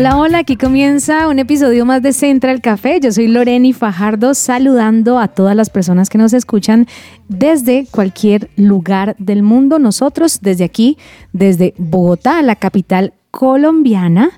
[0.00, 3.00] Hola, hola, aquí comienza un episodio más de Central Café.
[3.02, 6.86] Yo soy Loreni Fajardo saludando a todas las personas que nos escuchan
[7.28, 9.78] desde cualquier lugar del mundo.
[9.78, 10.96] Nosotros desde aquí,
[11.34, 14.30] desde Bogotá, la capital colombiana,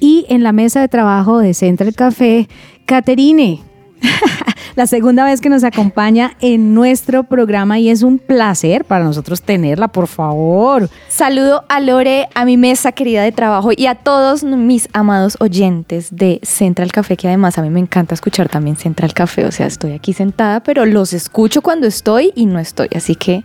[0.00, 2.48] y en la mesa de trabajo de Central Café,
[2.86, 3.60] Caterine.
[4.76, 9.42] la segunda vez que nos acompaña en nuestro programa y es un placer para nosotros
[9.42, 10.88] tenerla, por favor.
[11.08, 16.08] Saludo a Lore, a mi mesa querida de trabajo y a todos mis amados oyentes
[16.14, 19.44] de Central Café, que además a mí me encanta escuchar también Central Café.
[19.44, 22.88] O sea, estoy aquí sentada, pero los escucho cuando estoy y no estoy.
[22.94, 23.44] Así que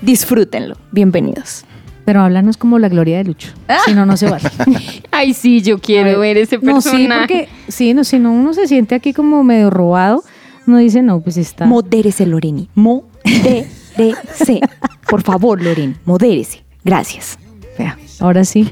[0.00, 0.76] disfrútenlo.
[0.90, 1.64] Bienvenidos.
[2.04, 3.50] Pero háblanos como la gloria de Lucho.
[3.84, 4.50] Si no, no se vale.
[5.12, 6.98] Ay, sí, yo quiero ver ese No, personaje.
[6.98, 10.24] sí, porque sí, no, si no uno se siente aquí como medio robado,
[10.66, 11.66] uno dice, no, pues está.
[11.66, 12.68] Modérese, Loreni.
[12.74, 14.60] Modérese.
[15.08, 16.64] Por favor, Loreni, modérese.
[16.84, 17.38] Gracias.
[17.78, 18.70] Vea, ahora sí,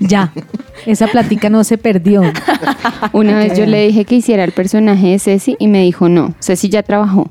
[0.00, 0.32] ya.
[0.86, 2.22] Esa platica no se perdió.
[3.12, 6.34] Una vez yo le dije que hiciera el personaje de Ceci y me dijo no,
[6.40, 7.30] Ceci ya trabajó.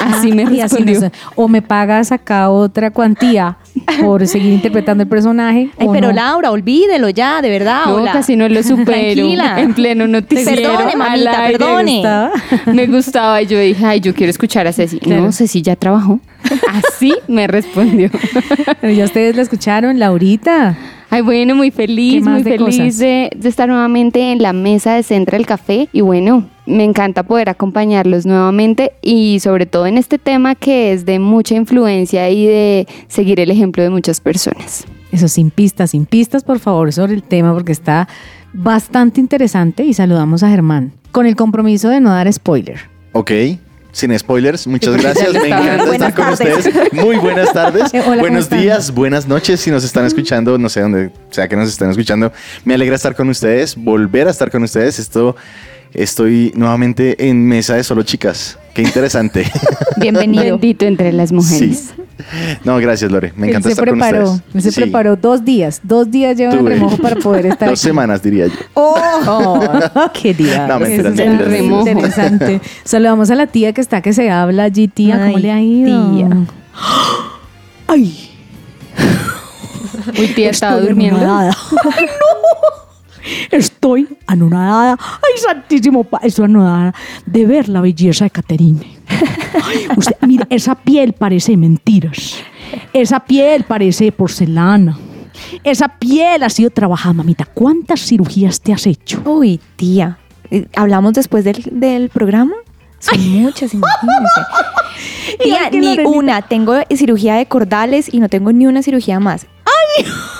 [0.00, 0.94] Así me así respondió.
[0.94, 3.56] no sé, o me pagas acá otra cuantía
[4.00, 5.70] por seguir interpretando el personaje.
[5.78, 6.14] Ay, pero no.
[6.14, 7.86] Laura, olvídelo ya, de verdad.
[7.86, 8.12] No, hola.
[8.12, 8.84] casi no lo supero.
[8.86, 9.60] Tranquila.
[9.60, 10.76] En pleno noticiero.
[10.76, 11.58] Perdone, mamita, aire.
[11.58, 11.94] perdone.
[11.96, 12.32] ¿Gustaba?
[12.66, 14.98] Me gustaba y yo dije, ay, yo quiero escuchar a Ceci.
[14.98, 15.22] Claro.
[15.22, 16.20] No, Ceci ya trabajó.
[16.68, 18.10] Así me respondió.
[18.80, 20.76] Pero ya ustedes la escucharon, Laurita.
[21.14, 25.02] Ay, bueno, muy ¿Qué feliz, muy de feliz de estar nuevamente en la mesa de
[25.02, 25.90] Central Café.
[25.92, 31.04] Y bueno, me encanta poder acompañarlos nuevamente y sobre todo en este tema que es
[31.04, 34.86] de mucha influencia y de seguir el ejemplo de muchas personas.
[35.10, 38.08] Eso sin pistas, sin pistas, por favor, sobre el tema, porque está
[38.54, 39.84] bastante interesante.
[39.84, 42.80] Y saludamos a Germán con el compromiso de no dar spoiler.
[43.12, 43.32] Ok,
[43.92, 45.32] sin spoilers, muchas gracias.
[45.34, 46.66] Me encanta Buenas estar con tardes.
[46.66, 46.92] ustedes.
[46.92, 47.94] Muy buenas tardes.
[47.94, 49.60] Eh, hola, ¿cómo Buenos días, buenas noches.
[49.60, 52.32] Si nos están escuchando, no sé dónde sea que nos estén escuchando,
[52.64, 54.98] me alegra estar con ustedes, volver a estar con ustedes.
[54.98, 55.36] Esto,
[55.94, 58.58] estoy nuevamente en mesa de solo chicas.
[58.74, 59.50] Qué interesante.
[59.96, 60.44] Bienvenido.
[60.44, 61.92] Bendito entre las mujeres.
[61.94, 62.02] Sí.
[62.64, 63.32] No, gracias, Lore.
[63.36, 64.54] Me encanta él estar preparó, con ustedes.
[64.54, 67.88] él se Sí, preparó dos días, dos días lleva remojo para poder estar Dos aquí.
[67.88, 68.54] semanas, diría yo.
[68.74, 69.60] ¡Oh!
[70.14, 70.66] ¡Qué día!
[70.68, 71.50] No, mentiras, es mentiras.
[71.50, 71.88] Remojo.
[71.88, 72.60] interesante.
[72.84, 75.16] Saludamos a la tía que está que se habla allí, tía.
[75.18, 76.12] ¿Cómo Ay, le ha ido?
[76.14, 76.28] tía.
[77.88, 78.30] ¡Ay!
[80.18, 81.18] Uy, tía, estaba durmiendo.
[81.20, 81.50] ¡Ay,
[82.06, 82.41] no!
[83.50, 84.96] Estoy anonadada.
[84.98, 86.06] ¡Ay, santísimo!
[86.22, 86.94] Estoy anonadada
[87.26, 88.86] de ver la belleza de Caterine.
[89.08, 92.36] Ay, usted, mire, esa piel parece mentiras.
[92.92, 94.98] Esa piel parece porcelana.
[95.64, 97.44] Esa piel ha sido trabajada, mamita.
[97.44, 99.22] ¿Cuántas cirugías te has hecho?
[99.24, 100.18] Uy, tía.
[100.50, 102.54] Eh, ¿Hablamos después del, del programa?
[102.98, 104.40] Son muchas, imagínense.
[105.42, 106.42] Tía, ni una.
[106.42, 109.46] Tengo cirugía de cordales y no tengo ni una cirugía más.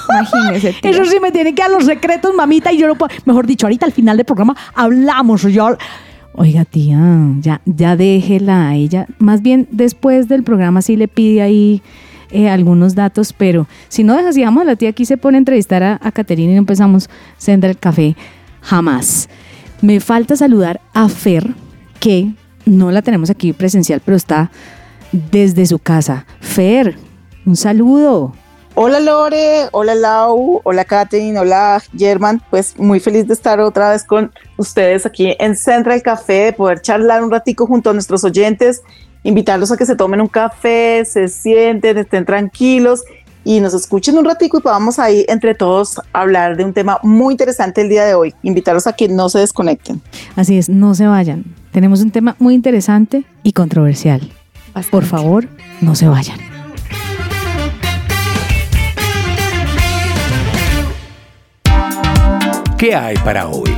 [0.08, 0.74] Imagínese.
[0.82, 3.14] Eso sí me tiene que dar los secretos, mamita, y yo no puedo.
[3.24, 5.42] Mejor dicho, ahorita al final del programa hablamos.
[5.42, 5.76] Yo.
[6.34, 6.98] Oiga, tía,
[7.40, 9.06] ya, ya déjela a ella.
[9.18, 11.82] Más bien, después del programa sí le pide ahí
[12.30, 15.82] eh, algunos datos, pero si no dejas, digamos, la tía aquí se pone a entrevistar
[15.82, 18.16] a, a Caterina y no empezamos Senda el Café.
[18.62, 19.28] Jamás.
[19.82, 21.54] Me falta saludar a Fer,
[22.00, 22.32] que
[22.64, 24.50] no la tenemos aquí presencial, pero está
[25.12, 26.24] desde su casa.
[26.40, 26.96] Fer,
[27.44, 28.32] un saludo.
[28.74, 32.42] Hola Lore, hola Lau, hola Katherine, hola German.
[32.48, 36.80] Pues muy feliz de estar otra vez con ustedes aquí en Central Café, de poder
[36.80, 38.80] charlar un ratico junto a nuestros oyentes,
[39.24, 43.02] invitarlos a que se tomen un café, se sienten, estén tranquilos
[43.44, 47.34] y nos escuchen un ratico y podamos ahí entre todos hablar de un tema muy
[47.34, 48.34] interesante el día de hoy.
[48.42, 50.00] Invitarlos a que no se desconecten.
[50.34, 51.44] Así es, no se vayan.
[51.72, 54.32] Tenemos un tema muy interesante y controversial.
[54.90, 55.46] Por favor,
[55.82, 56.51] no se vayan.
[62.82, 63.70] ¿Qué hay para hoy?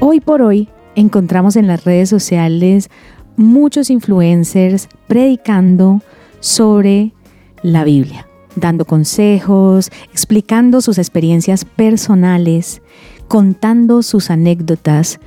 [0.00, 2.90] Hoy por hoy encontramos en las redes sociales
[3.36, 6.02] muchos influencers predicando
[6.40, 7.12] sobre
[7.62, 8.26] la Biblia,
[8.56, 12.82] dando consejos, explicando sus experiencias personales,
[13.28, 15.20] contando sus anécdotas,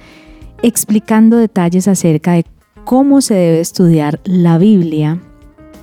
[0.61, 2.45] explicando detalles acerca de
[2.83, 5.19] cómo se debe estudiar la Biblia,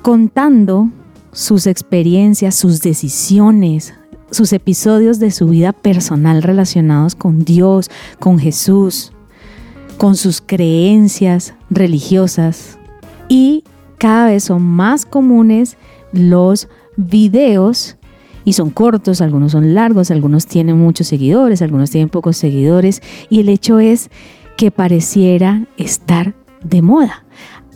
[0.02, 0.90] contando
[1.32, 3.94] sus experiencias, sus decisiones,
[4.30, 9.12] sus episodios de su vida personal relacionados con Dios, con Jesús,
[9.98, 12.78] con sus creencias religiosas.
[13.28, 13.64] Y
[13.98, 15.76] cada vez son más comunes
[16.12, 17.96] los videos
[18.44, 23.40] y son cortos, algunos son largos, algunos tienen muchos seguidores, algunos tienen pocos seguidores y
[23.40, 24.08] el hecho es
[24.56, 27.24] que pareciera estar de moda.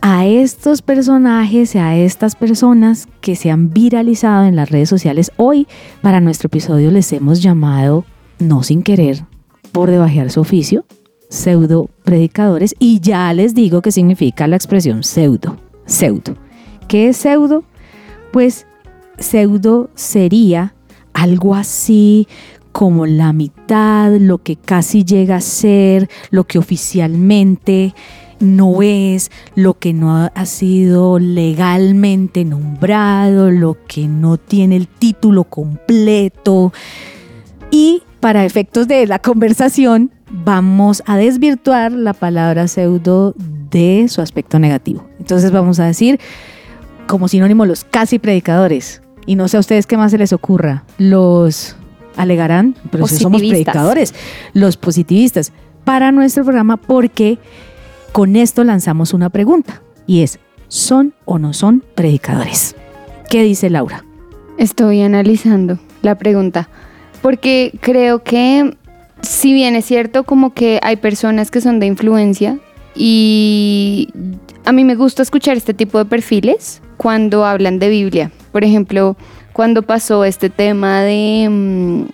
[0.03, 5.69] A estos personajes, a estas personas que se han viralizado en las redes sociales, hoy
[6.01, 8.07] para nuestro episodio les hemos llamado,
[8.39, 9.25] no sin querer,
[9.73, 10.87] por debajear su oficio,
[11.29, 16.35] pseudo predicadores y ya les digo qué significa la expresión pseudo, pseudo.
[16.89, 17.63] ¿Qué es pseudo?
[18.33, 18.67] Pues
[19.19, 20.75] pseudo sería
[21.13, 22.27] algo así
[22.81, 27.95] como la mitad, lo que casi llega a ser, lo que oficialmente
[28.39, 35.45] no es, lo que no ha sido legalmente nombrado, lo que no tiene el título
[35.45, 36.73] completo.
[37.71, 43.35] Y para efectos de la conversación, vamos a desvirtuar la palabra pseudo
[43.71, 45.07] de su aspecto negativo.
[45.19, 46.19] Entonces vamos a decir
[47.07, 49.03] como sinónimo los casi predicadores.
[49.27, 50.85] Y no sé a ustedes qué más se les ocurra.
[50.97, 51.77] Los
[52.17, 54.15] alegarán, pero si somos predicadores,
[54.53, 55.53] los positivistas,
[55.85, 57.39] para nuestro programa porque
[58.13, 62.77] con esto lanzamos una pregunta y es, ¿son o no son predicadores?
[63.29, 64.05] ¿Qué dice Laura?
[64.59, 66.69] Estoy analizando la pregunta
[67.23, 68.77] porque creo que
[69.23, 72.59] si bien es cierto como que hay personas que son de influencia
[72.95, 74.09] y
[74.65, 78.31] a mí me gusta escuchar este tipo de perfiles cuando hablan de Biblia.
[78.53, 79.17] Por ejemplo,
[79.61, 82.05] cuando pasó este tema de mm,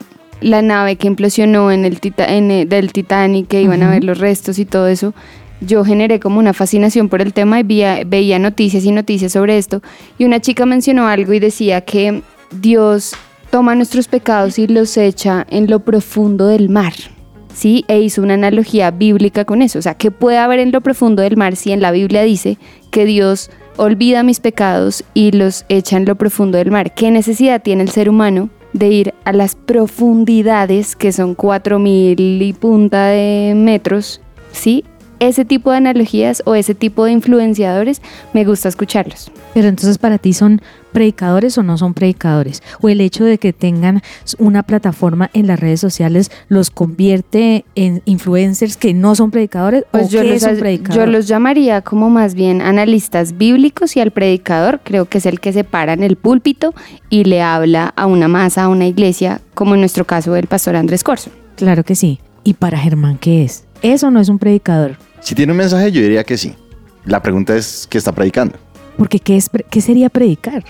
[0.41, 4.03] la nave que implosionó en el Tita- en el- del Titanic, que iban a ver
[4.03, 5.15] los restos y todo eso,
[5.61, 9.59] yo generé como una fascinación por el tema y veía, veía noticias y noticias sobre
[9.59, 9.81] esto.
[10.19, 12.21] Y una chica mencionó algo y decía que
[12.51, 13.13] Dios
[13.51, 16.95] toma nuestros pecados y los echa en lo profundo del mar.
[17.55, 17.85] ¿Sí?
[17.87, 19.79] E hizo una analogía bíblica con eso.
[19.79, 22.59] O sea, ¿qué puede haber en lo profundo del mar si en la Biblia dice
[22.91, 26.95] que Dios olvida mis pecados y los echa en lo profundo del mar?
[26.95, 32.43] ¿Qué necesidad tiene el ser humano de ir a las profundidades, que son cuatro mil
[32.43, 34.21] y punta de metros?
[34.53, 34.85] ¿Sí?
[35.19, 38.03] Ese tipo de analogías o ese tipo de influenciadores
[38.33, 39.31] me gusta escucharlos.
[39.55, 40.61] Pero entonces para ti son
[40.97, 42.63] predicadores o no son predicadores?
[42.81, 44.01] ¿O el hecho de que tengan
[44.39, 49.83] una plataforma en las redes sociales los convierte en influencers que no son predicadores?
[49.83, 51.05] ¿O Pues yo qué los, es un predicador?
[51.05, 55.39] yo los llamaría como más bien analistas bíblicos y al predicador creo que es el
[55.39, 56.73] que se para en el púlpito
[57.11, 60.77] y le habla a una masa, a una iglesia, como en nuestro caso el pastor
[60.77, 61.31] Andrés Corso.
[61.57, 62.21] Claro que sí.
[62.43, 63.66] ¿Y para Germán qué es?
[63.93, 64.97] ¿Eso no es un predicador?
[65.21, 66.55] Si tiene un mensaje, yo diría que sí.
[67.05, 68.57] La pregunta es, ¿qué está predicando?
[68.99, 70.65] Porque ¿qué, es, ¿qué sería predicar?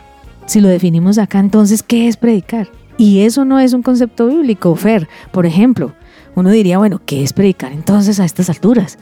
[0.47, 2.69] Si lo definimos acá, entonces, ¿qué es predicar?
[2.99, 5.09] Y eso no es un concepto bíblico, Fer.
[5.33, 5.93] Por ejemplo,
[6.35, 8.99] uno diría, bueno, ¿qué es predicar entonces a estas alturas?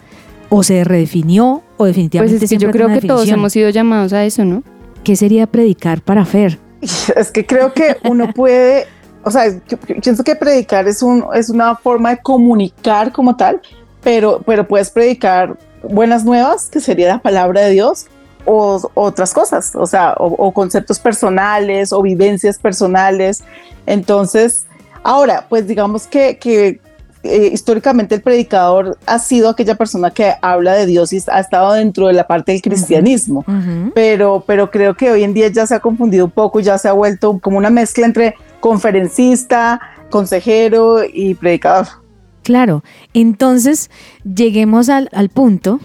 [0.49, 3.71] O se redefinió o Pues definitivamente es que siempre yo creo que todos hemos sido
[3.71, 4.63] llamados a eso, ¿no?
[5.03, 6.59] ¿Qué sería predicar para Fer?
[7.17, 8.87] Es que creo que uno puede,
[9.25, 9.59] o sea, yo-
[9.89, 13.61] yo pienso que predicar es, un, es una forma de comunicar como tal,
[14.05, 18.06] pero, pero puedes predicar buenas nuevas, que sería la palabra de Dios,
[18.45, 23.43] o otras cosas, o sea, o, o conceptos personales o vivencias personales.
[23.87, 24.67] Entonces,
[25.03, 26.81] ahora, pues digamos que, que
[27.25, 31.73] eh, históricamente el predicador ha sido aquella persona que habla de Dios y ha estado
[31.73, 33.46] dentro de la parte del cristianismo
[33.94, 36.87] pero, pero creo que hoy en día ya se ha confundido un poco, ya se
[36.87, 39.81] ha vuelto como una mezcla entre conferencista,
[40.11, 42.04] consejero y predicador.
[42.44, 42.84] Claro,
[43.15, 43.91] entonces
[44.24, 45.81] lleguemos al, al punto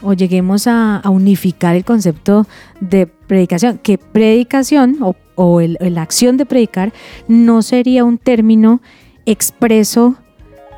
[0.00, 2.46] o lleguemos a, unificar el concepto
[2.80, 6.92] de predicación, que predicación o, o el- la acción de predicar
[7.26, 8.80] no sería un término
[9.26, 10.14] expreso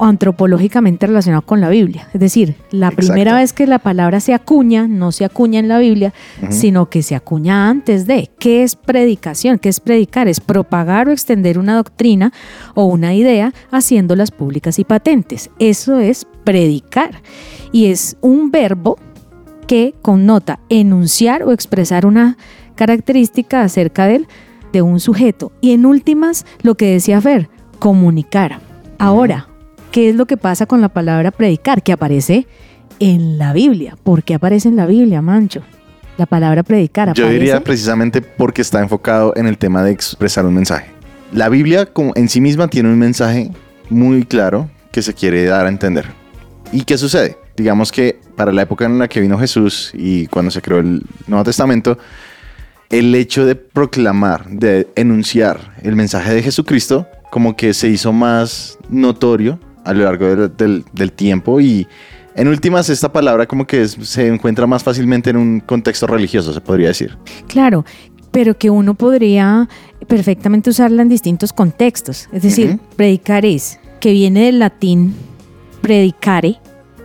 [0.00, 2.08] antropológicamente relacionado con la Biblia.
[2.12, 3.06] Es decir, la Exacto.
[3.06, 6.12] primera vez que la palabra se acuña, no se acuña en la Biblia,
[6.50, 8.30] sino que se acuña antes de.
[8.38, 9.58] ¿Qué es predicación?
[9.58, 10.28] ¿Qué es predicar?
[10.28, 12.32] Es propagar o extender una doctrina
[12.74, 15.50] o una idea haciéndolas públicas y patentes.
[15.58, 17.22] Eso es predicar.
[17.72, 18.98] Y es un verbo
[19.66, 22.36] que connota enunciar o expresar una
[22.76, 24.28] característica acerca del,
[24.72, 25.52] de un sujeto.
[25.60, 27.48] Y en últimas, lo que decía Fer,
[27.78, 28.60] comunicar.
[28.98, 29.48] Ahora,
[29.96, 31.82] ¿qué es lo que pasa con la palabra predicar?
[31.82, 32.46] Que aparece
[32.98, 33.96] en la Biblia.
[34.02, 35.62] ¿Por qué aparece en la Biblia, Mancho?
[36.18, 40.52] La palabra predicar Yo diría precisamente porque está enfocado en el tema de expresar un
[40.52, 40.90] mensaje.
[41.32, 43.50] La Biblia como en sí misma tiene un mensaje
[43.88, 46.04] muy claro que se quiere dar a entender.
[46.72, 47.38] ¿Y qué sucede?
[47.56, 51.04] Digamos que para la época en la que vino Jesús y cuando se creó el
[51.26, 51.96] Nuevo Testamento,
[52.90, 58.78] el hecho de proclamar, de enunciar el mensaje de Jesucristo, como que se hizo más
[58.90, 61.86] notorio a lo largo del, del- del tiempo y
[62.34, 66.52] en últimas esta palabra como que es- se encuentra más fácilmente en un contexto religioso,
[66.52, 67.16] se podría decir.
[67.46, 67.84] Claro,
[68.30, 69.68] pero que uno podría
[70.06, 72.28] perfectamente usarla en distintos contextos.
[72.32, 72.80] Es decir, Ujú.
[72.96, 75.14] predicar es, que viene del latín
[75.80, 76.58] predicare,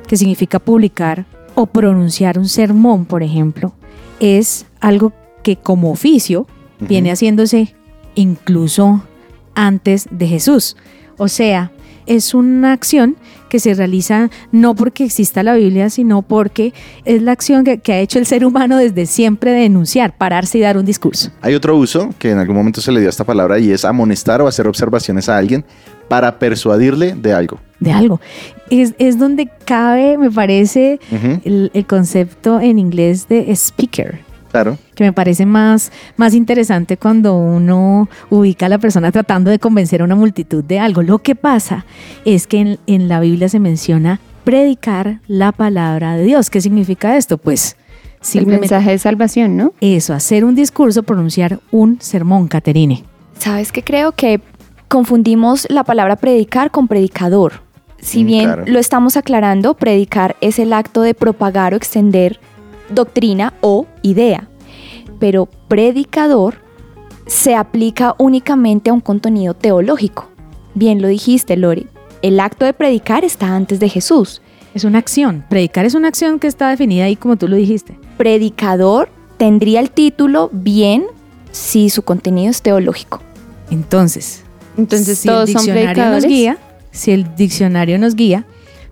[0.07, 3.73] que significa publicar o pronunciar un sermón, por ejemplo,
[4.19, 6.47] es algo que como oficio
[6.79, 7.73] viene haciéndose
[8.15, 9.03] incluso
[9.55, 10.75] antes de Jesús.
[11.17, 11.71] O sea,
[12.05, 13.15] es una acción
[13.50, 17.93] que se realiza no porque exista la Biblia, sino porque es la acción que, que
[17.93, 21.31] ha hecho el ser humano desde siempre de enunciar, pararse y dar un discurso.
[21.41, 23.84] Hay otro uso que en algún momento se le dio a esta palabra y es
[23.84, 25.65] amonestar o hacer observaciones a alguien
[26.08, 27.60] para persuadirle de algo.
[27.79, 28.20] de algo.
[28.70, 31.00] Es, es donde cabe, me parece,
[31.43, 34.20] el, el concepto en inglés de speaker,
[34.51, 34.77] Claro.
[34.96, 40.01] que me parece más, más interesante cuando uno ubica a la persona tratando de convencer
[40.01, 41.01] a una multitud de algo.
[41.03, 41.86] Lo que pasa
[42.25, 46.50] es que en, en la Biblia se menciona predicar la palabra de Dios.
[46.50, 47.38] ¿Qué significa esto?
[47.38, 47.77] Pues
[48.34, 49.74] El mensaje de salvación, ¿no?
[49.81, 53.03] eso, hacer un discurso, pronunciar un sermón, Caterine.
[53.39, 53.84] ¿Sabes qué?
[53.84, 54.41] Creo que
[54.88, 57.62] confundimos la palabra predicar con predicador.
[58.00, 58.63] Si Mm, bien claro.
[58.67, 62.39] lo estamos aclarando, predicar es el acto de propagar o extender
[62.93, 64.48] doctrina o idea.
[65.19, 66.55] Pero predicador
[67.27, 70.29] se aplica únicamente a un contenido teológico.
[70.74, 71.88] Bien lo dijiste, Lori.
[72.21, 74.41] El acto de predicar está antes de Jesús.
[74.74, 75.45] Es una acción.
[75.50, 77.98] Predicar es una acción que está definida ahí como tú lo dijiste.
[78.17, 81.05] Predicador tendría el título bien
[81.51, 83.21] si su contenido es teológico.
[83.69, 84.43] Entonces,
[84.77, 86.24] Entonces si el son diccionario predicadores.
[86.24, 86.57] nos guía,
[86.91, 88.45] si el diccionario nos guía,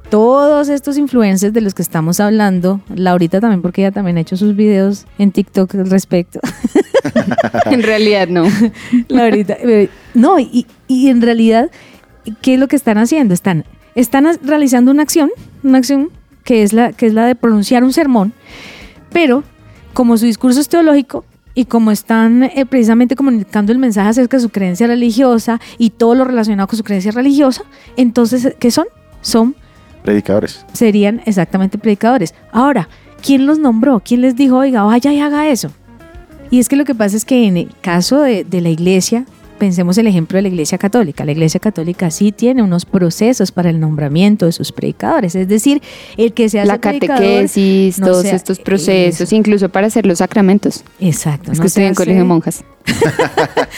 [0.10, 4.38] todos estos influencers de los que estamos hablando, Laurita también, porque ella también ha hecho
[4.38, 6.40] sus videos en TikTok al respecto.
[7.66, 8.46] en realidad no.
[9.08, 11.70] Laurita, eh, no, y, y en realidad,
[12.42, 13.34] ¿qué es lo que están haciendo?
[13.34, 15.30] Están, están realizando una acción,
[15.64, 16.10] una acción
[16.44, 18.34] que es la, que es la de pronunciar un sermón,
[19.12, 19.44] pero
[19.94, 24.44] como su discurso es teológico y como están eh, precisamente comunicando el mensaje acerca de
[24.44, 27.64] su creencia religiosa y todo lo relacionado con su creencia religiosa,
[27.98, 28.88] entonces, ¿qué son?
[29.22, 29.56] Son,
[30.04, 30.66] Predicadores.
[30.74, 32.34] serían exactamente predicadores.
[32.52, 32.88] Ahora,
[33.22, 34.02] ¿quién los nombró?
[34.04, 35.72] ¿Quién les dijo, oiga, vaya y haga eso?
[36.52, 39.26] Y es que lo que pasa es que en el caso de, de la iglesia,
[39.60, 41.26] pensemos el ejemplo de la iglesia católica.
[41.26, 45.36] La iglesia católica sí tiene unos procesos para el nombramiento de sus predicadores.
[45.36, 45.82] Es decir,
[46.18, 49.36] el que se hace La catequesis, no todos sea- estos procesos, eso.
[49.36, 50.84] incluso para hacer los sacramentos.
[51.02, 51.52] Exacto.
[51.52, 52.64] Es no que estoy se en colegio de monjas.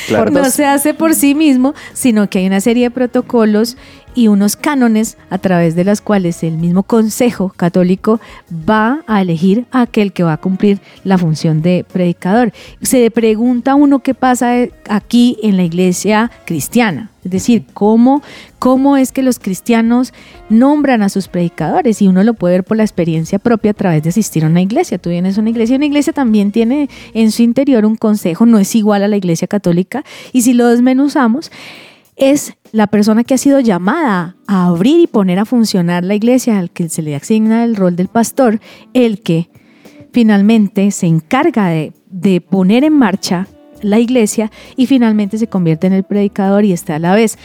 [0.08, 0.32] Claro.
[0.32, 3.78] no se hace por sí mismo, sino que hay una serie de protocolos
[4.16, 8.20] y unos cánones a través de las cuales el mismo Consejo Católico
[8.70, 12.54] va a elegir a aquel que va a cumplir la función de predicador.
[12.82, 17.12] Se pregunta uno qué pasa eh, aquí en la iglesia cristiana.
[17.24, 18.24] Es decir, ¿cómo,
[18.58, 20.12] cómo es que los cristianos
[20.50, 24.02] nombran a sus predicadores y uno lo puede ver por la experiencia propia a través
[24.04, 24.98] de asistir a una iglesia.
[24.98, 28.46] Tú vienes a una iglesia y una iglesia también tiene en su interior un consejo,
[28.46, 30.04] no es igual a la iglesia católica
[30.34, 31.52] y si lo desmenuzamos,
[32.22, 36.60] es la persona que ha sido llamada a abrir y poner a funcionar la iglesia,
[36.60, 38.62] al que se le asigna el rol del pastor,
[38.94, 39.50] el que
[40.14, 43.48] finalmente se encarga de, de poner en marcha
[43.82, 47.40] la iglesia y finalmente se convierte en el predicador y está a la vez.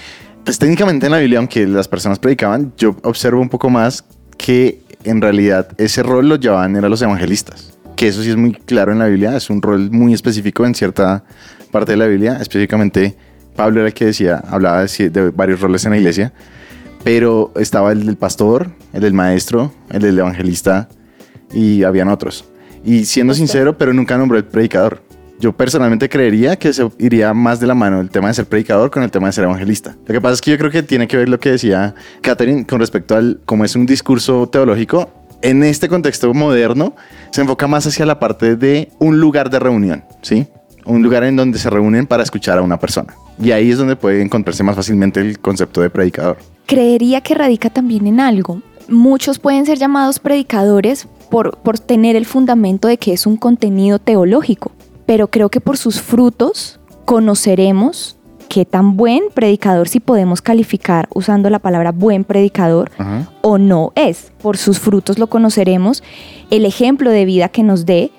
[0.44, 4.04] Pues técnicamente en la Biblia, aunque las personas predicaban, yo observo un poco más
[4.36, 7.72] que en realidad ese rol lo llevaban eran los evangelistas.
[7.96, 10.74] Que eso sí es muy claro en la Biblia, es un rol muy específico en
[10.74, 11.24] cierta
[11.70, 12.36] parte de la Biblia.
[12.38, 13.16] Específicamente,
[13.56, 16.32] Pablo era el que decía, hablaba de, varios roles en la iglesia,
[17.02, 20.88] pero estaba el del pastor, el del maestro, el del evangelista
[21.52, 22.44] y habían otros.
[22.84, 25.02] Y siendo sincero, pero nunca nombró el predicador.
[25.38, 28.90] Yo personalmente creería que se iría más de la mano el tema de ser predicador
[28.90, 29.96] con el tema de ser evangelista.
[30.06, 32.66] Lo que pasa es que yo creo que tiene que ver lo que decía Catherine
[32.66, 35.10] con respecto al cómo es un discurso teológico.
[35.42, 36.96] En este contexto moderno
[37.32, 40.46] se enfoca más hacia la parte de un lugar de reunión, ¿sí?
[40.86, 43.14] Un lugar en donde se reúnen para escuchar a una persona.
[43.42, 46.38] Y ahí es donde puede encontrarse más fácilmente el concepto de predicador.
[46.66, 48.62] creería que radica también en algo.
[48.88, 53.98] Muchos pueden ser llamados predicadores por, por tener el fundamento de que es un contenido
[53.98, 54.70] teológico,
[55.06, 58.16] pero creo que por sus frutos conoceremos
[58.48, 63.28] qué tan buen predicador, si podemos calificar usando la palabra buen predicador, Ajá.
[63.42, 64.30] o no es.
[64.40, 66.02] Por sus frutos lo conoceremos,
[66.50, 68.12] el ejemplo de vida que nos dé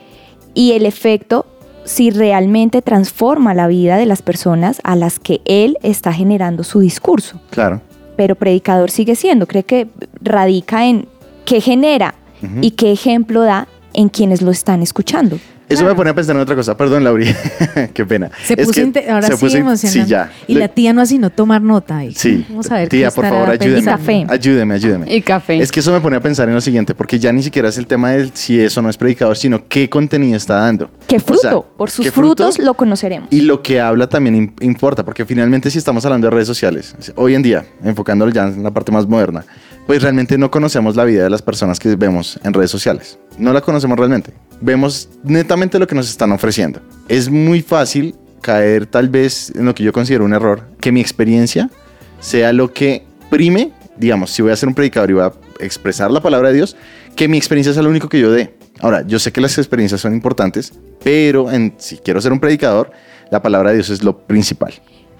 [0.54, 1.46] y el efecto
[1.88, 6.82] si realmente transforma la vida de las personas a las que él está generando su
[6.82, 7.82] discurso Claro.
[8.18, 9.48] pero predicador sigue siendo.
[9.48, 9.88] Creo que
[10.22, 11.08] radica en
[11.46, 12.14] qué genera
[12.62, 15.40] y qué ejemplo da en quienes lo están escuchando.
[15.70, 16.78] Eso me pone a pensar en otra cosa.
[16.78, 17.28] Perdón, Lauri.
[17.94, 18.32] Qué pena.
[18.46, 20.04] Se Es puso que ahora se sí puso emocionante.
[20.04, 20.32] Sí, ya.
[20.48, 22.04] Y Le- la tía no así no tomar nota.
[22.06, 22.46] Y Sí.
[22.50, 23.74] Vamos a ver Tía, qué por favor, ayúdeme.
[23.76, 23.98] pensando.
[24.00, 24.26] Café.
[24.30, 25.14] Ayúdeme, ayúdeme.
[25.14, 25.60] Y café.
[25.60, 27.78] Es que eso me pone a pensar en lo siguiente, porque ya ni siquiera es
[27.78, 30.90] el tema de si eso no es predicador, sino qué contenido está dando.
[31.08, 31.42] ¿Qué O fruto?
[31.42, 32.44] sea, Por sus ¿qué fruto?
[32.46, 33.28] frutos lo conoceremos.
[33.32, 36.96] Y lo que habla también im- importa, porque finalmente si estamos hablando de redes sociales,
[37.16, 39.44] hoy en día, enfocándolo ya en la parte más moderna,
[39.88, 43.18] pues realmente no conocemos la vida de las personas que vemos en redes sociales.
[43.40, 44.34] No la conocemos realmente.
[44.60, 46.82] Vemos netamente lo que nos están ofreciendo.
[47.08, 51.00] Es muy fácil caer tal vez en lo que yo considero un error, que mi
[51.00, 51.70] experiencia
[52.20, 56.12] sea lo que prime, digamos, si voy a ser un predicador y voy a expresar
[56.12, 56.76] la palabra de Dios,
[57.16, 58.56] que mi experiencia sea lo único que yo dé.
[58.82, 62.92] Ahora, yo sé que las experiencias son importantes, pero en, si quiero ser un predicador,
[63.32, 64.74] la palabra de Dios es lo principal.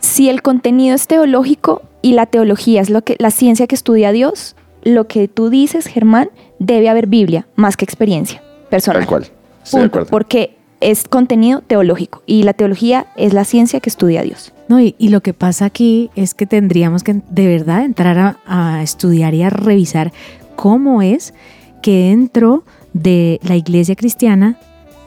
[0.08, 4.14] Si el contenido es teológico y la teología es lo que la ciencia que estudia
[4.14, 9.02] Dios, lo que tú dices, Germán, debe haber Biblia más que experiencia personal.
[9.02, 9.28] Tal cual.
[9.70, 14.54] Punto, porque es contenido teológico y la teología es la ciencia que estudia a Dios.
[14.70, 18.38] No, y, y lo que pasa aquí es que tendríamos que de verdad entrar a,
[18.46, 20.14] a estudiar y a revisar
[20.56, 21.34] cómo es
[21.82, 24.58] que dentro de la iglesia cristiana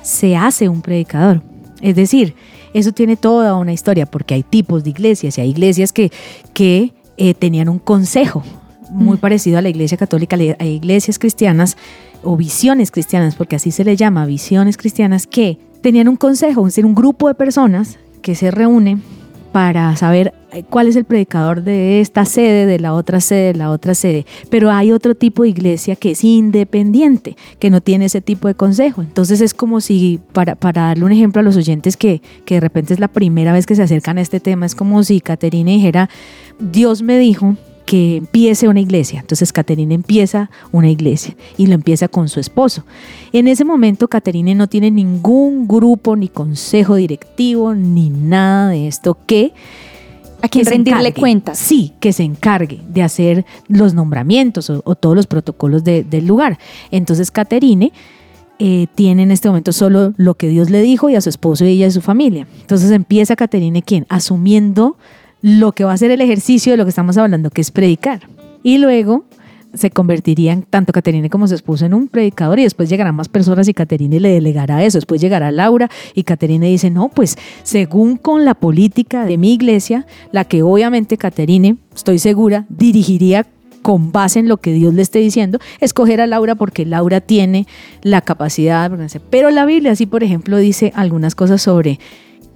[0.02, 1.42] se hace un predicador.
[1.80, 2.34] Es decir,
[2.74, 6.10] eso tiene toda una historia porque hay tipos de iglesias y hay iglesias que,
[6.54, 8.42] que eh, tenían un consejo
[8.90, 11.76] muy parecido a la iglesia católica, hay iglesias cristianas
[12.22, 16.74] o visiones cristianas, porque así se le llama, visiones cristianas, que tenían un consejo, es
[16.74, 18.98] decir, un grupo de personas que se reúne
[19.52, 20.34] para saber
[20.68, 24.26] cuál es el predicador de esta sede, de la otra sede, de la otra sede.
[24.48, 28.54] Pero hay otro tipo de iglesia que es independiente, que no tiene ese tipo de
[28.54, 29.02] consejo.
[29.02, 32.60] Entonces es como si, para, para darle un ejemplo a los oyentes que, que de
[32.60, 35.70] repente es la primera vez que se acercan a este tema, es como si Caterina
[35.70, 36.10] dijera,
[36.58, 39.18] Dios me dijo que empiece una iglesia.
[39.18, 42.84] Entonces Caterina empieza una iglesia y lo empieza con su esposo.
[43.32, 49.18] En ese momento Caterina no tiene ningún grupo, ni consejo directivo, ni nada de esto
[49.26, 49.52] que...
[50.42, 51.20] A quien rendirle encargue.
[51.20, 51.58] cuentas.
[51.58, 56.26] Sí, que se encargue de hacer los nombramientos o, o todos los protocolos de- del
[56.26, 56.58] lugar.
[56.90, 57.92] Entonces Caterine
[58.58, 61.64] eh, tiene en este momento solo lo que Dios le dijo y a su esposo
[61.64, 62.46] y ella y su familia.
[62.60, 64.06] Entonces empieza Caterine, ¿quién?
[64.08, 64.96] Asumiendo
[65.42, 68.20] lo que va a ser el ejercicio de lo que estamos hablando, que es predicar.
[68.62, 69.24] Y luego
[69.74, 73.68] se convertirían tanto Caterine como su esposo en un predicador y después llegarán más personas
[73.68, 74.98] y Caterine le delegará eso.
[74.98, 80.06] Después llegará Laura y Caterine dice, no, pues según con la política de mi iglesia,
[80.32, 83.46] la que obviamente Caterine, estoy segura, dirigiría
[83.82, 87.66] con base en lo que Dios le esté diciendo, escoger a Laura porque Laura tiene
[88.02, 88.90] la capacidad.
[89.30, 91.98] Pero la Biblia sí, por ejemplo, dice algunas cosas sobre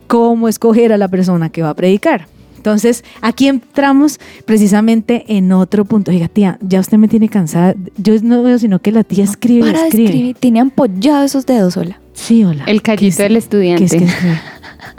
[0.06, 2.28] cómo escoger a la persona que va a predicar.
[2.64, 6.10] Entonces, aquí entramos precisamente en otro punto.
[6.10, 7.74] Oiga, tía, ya usted me tiene cansada.
[7.98, 10.08] Yo no veo sino que la tía escribe, y Para de escribe.
[10.08, 12.00] escribir, tiene ampollados esos dedos, hola.
[12.14, 12.64] Sí, hola.
[12.64, 13.84] El ¿Qué callito del qué estudiante.
[13.84, 14.40] es que escribe?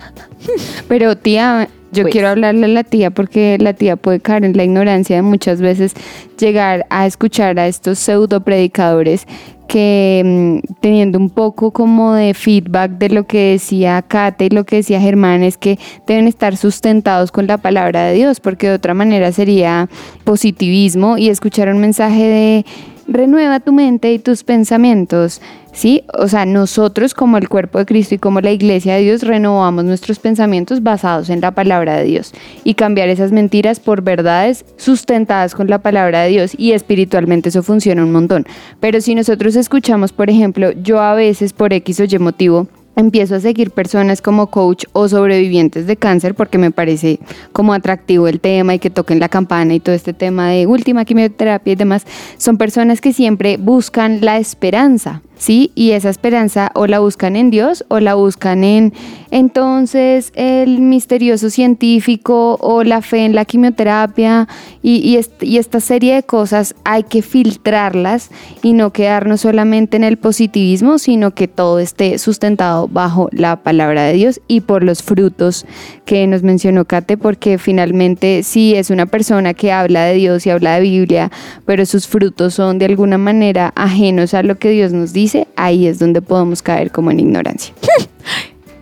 [0.88, 2.12] Pero tía, yo Pues.
[2.12, 5.60] quiero hablarle a la tía porque la tía puede caer en la ignorancia de muchas
[5.60, 5.94] veces
[6.38, 9.26] llegar a escuchar a estos pseudo predicadores
[9.68, 14.66] que mm, teniendo un poco como de feedback de lo que decía Kate y lo
[14.66, 18.76] que decía Germán es que deben estar sustentados con la palabra de Dios porque de
[18.76, 19.90] otra manera sería
[20.24, 22.66] positivismo y escuchar un mensaje de
[23.08, 25.42] renueva tu mente y tus pensamientos,
[25.72, 26.04] ¿sí?
[26.18, 29.86] O sea, nosotros como el cuerpo de Cristo y como la iglesia de Dios renovamos
[29.86, 35.56] nuestros pensamientos basados en la palabra de Dios y cambiar esas mentiras por verdades sustentadas
[35.56, 38.46] con la palabra de Dios y espiritualmente eso funciona un montón.
[38.80, 43.36] Pero si nosotros escuchamos, por ejemplo, yo a veces por X o Y motivo, Empiezo
[43.36, 47.20] a seguir personas como coach o sobrevivientes de cáncer porque me parece
[47.52, 51.04] como atractivo el tema y que toquen la campana y todo este tema de última
[51.06, 52.06] quimioterapia y demás.
[52.38, 55.72] Son personas que siempre buscan la esperanza, ¿sí?
[55.76, 58.94] Y esa esperanza o la buscan en Dios o la buscan en
[59.32, 64.48] entonces el misterioso científico o la fe en la quimioterapia
[64.82, 68.30] y, y, est- y esta serie de cosas hay que filtrarlas
[68.64, 74.04] y no quedarnos solamente en el positivismo, sino que todo esté sustentado bajo la palabra
[74.04, 75.66] de Dios y por los frutos
[76.06, 80.50] que nos mencionó Kate, porque finalmente si es una persona que habla de Dios y
[80.50, 81.32] habla de Biblia,
[81.66, 85.88] pero sus frutos son de alguna manera ajenos a lo que Dios nos dice, ahí
[85.88, 87.74] es donde podemos caer como en ignorancia.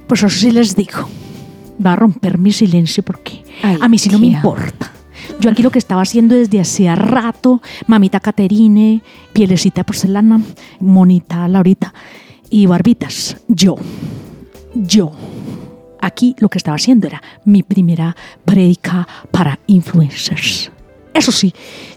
[0.07, 1.07] Pues eso sí les digo.
[1.83, 4.35] Va a romper mi silencio porque Ay, a mí sí no me tía.
[4.37, 4.91] importa.
[5.39, 10.41] Yo aquí lo que estaba haciendo desde hacía rato, mamita Caterine, pielecita de porcelana,
[10.79, 11.93] monita Laurita
[12.53, 13.35] y barbitas.
[13.47, 13.77] Yo,
[14.75, 15.11] yo.
[15.99, 20.71] Aquí lo que estaba haciendo era mi primera prédica para influencers.
[21.15, 21.51] Eso sí,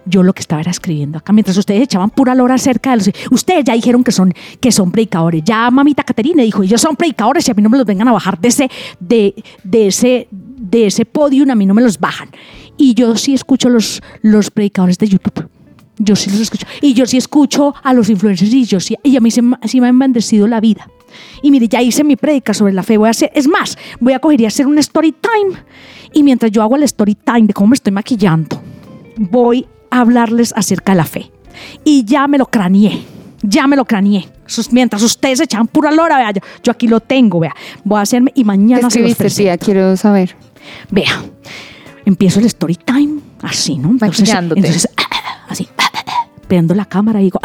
[0.07, 3.11] yo lo que estaba era escribiendo acá, mientras ustedes echaban pura lora acerca de los...
[3.31, 5.43] Ustedes ya dijeron que son, que son predicadores.
[5.45, 8.13] Ya mamita Caterina dijo, ellos son predicadores y a mí no me los vengan a
[8.13, 12.31] bajar de ese, de, de ese, de ese podium, a mí no me los bajan.
[12.79, 15.51] Y yo sí escucho los, los predicadores de YouTube.
[15.99, 16.67] Yo sí los escucho.
[16.83, 19.57] Y yo sí escucho a los influencers y yo sí, y a mí se me-
[19.65, 20.89] sí me ha bendecido la vida.
[21.43, 22.99] Y mire, ya hice mi prédica sobre la fe.
[22.99, 25.57] Voy a hacer, es más, voy a coger y hacer un story time.
[26.13, 28.61] Y mientras yo hago el story time de cómo me estoy maquillando,
[29.17, 31.31] voy a hablarles acerca de la fe.
[31.85, 33.03] Y ya me lo craneé.
[33.43, 34.29] Ya me lo craneé.
[34.73, 36.33] Mientras ustedes echan pura lora, vea,
[36.63, 37.55] yo, aquí lo tengo, vea.
[37.85, 39.43] Voy a hacerme y ¿Qué mañana se los presento.
[39.45, 39.59] tía?
[39.59, 40.37] Quiero saber.
[40.91, 41.23] Vea,
[42.05, 43.93] empiezo el story time así, ¿no?
[43.93, 44.61] Maquillándote.
[44.61, 44.89] entonces
[46.49, 47.41] prendo la cámara y digo,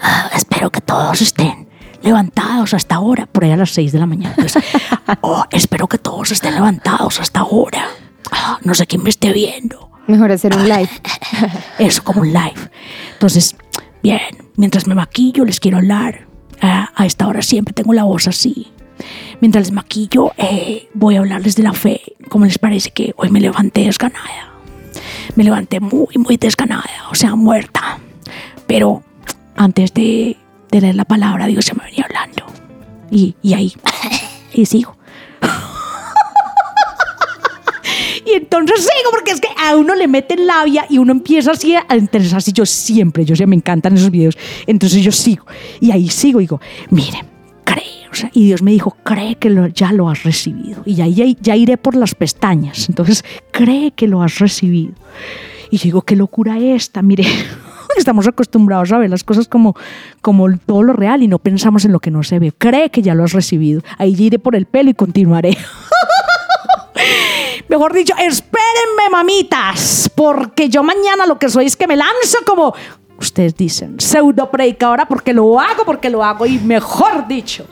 [0.00, 1.68] "Ah, espero que todos estén
[2.02, 4.34] levantados hasta ahora, por ahí a las 6 de la mañana.
[4.36, 4.62] Entonces,
[5.22, 7.86] "Oh, espero que todos estén levantados hasta ahora.
[8.30, 9.90] Ah, no sé quién me esté viendo.
[10.06, 10.90] Mejor hacer un live.
[11.78, 12.70] Eso, como un live.
[13.14, 13.56] Entonces,
[14.02, 14.20] bien,
[14.56, 16.26] mientras me maquillo, les quiero hablar.
[16.60, 18.70] Ah, a esta hora siempre tengo la voz así.
[19.40, 22.00] Mientras les maquillo, eh, voy a hablarles de la fe.
[22.28, 24.52] ¿Cómo les parece que hoy me levanté desganada?
[25.36, 27.98] Me levanté muy, muy desganada, o sea, muerta.
[28.66, 29.02] Pero
[29.56, 30.36] antes de,
[30.70, 32.46] de leer la palabra, Dios se me venía hablando.
[33.10, 33.72] Y, y ahí,
[34.52, 34.96] y sigo.
[38.26, 41.74] Y entonces sigo, porque es que a uno le meten labia y uno empieza así
[41.76, 42.52] a interesarse.
[42.52, 44.38] Yo siempre, yo sé, me encantan esos videos.
[44.66, 45.44] Entonces yo sigo.
[45.78, 47.26] Y ahí sigo digo, miren,
[48.14, 50.82] sea, y Dios me dijo, cree que lo- ya lo has recibido.
[50.84, 52.88] Y ya, ya, ya iré por las pestañas.
[52.88, 54.92] Entonces, cree que lo has recibido.
[55.70, 57.24] Y yo digo, qué locura esta, mire.
[57.96, 59.76] Estamos acostumbrados a ver las cosas como,
[60.20, 62.52] como todo lo real y no pensamos en lo que no se ve.
[62.56, 63.82] Cree que ya lo has recibido.
[63.98, 65.56] Ahí iré por el pelo y continuaré.
[67.68, 72.74] Mejor dicho, espérenme, mamitas, porque yo mañana lo que soy es que me lanzo como
[73.18, 77.66] ustedes dicen, pseudo predicadora, porque lo hago, porque lo hago, y mejor dicho,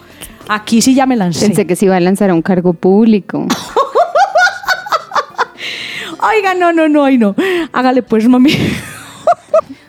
[0.49, 1.47] aquí sí ya me lancé.
[1.47, 3.47] Pensé que se iba a lanzar a un cargo público.
[6.37, 7.35] Oiga, no, no, no, ay, no.
[7.73, 8.53] Hágale pues, mami.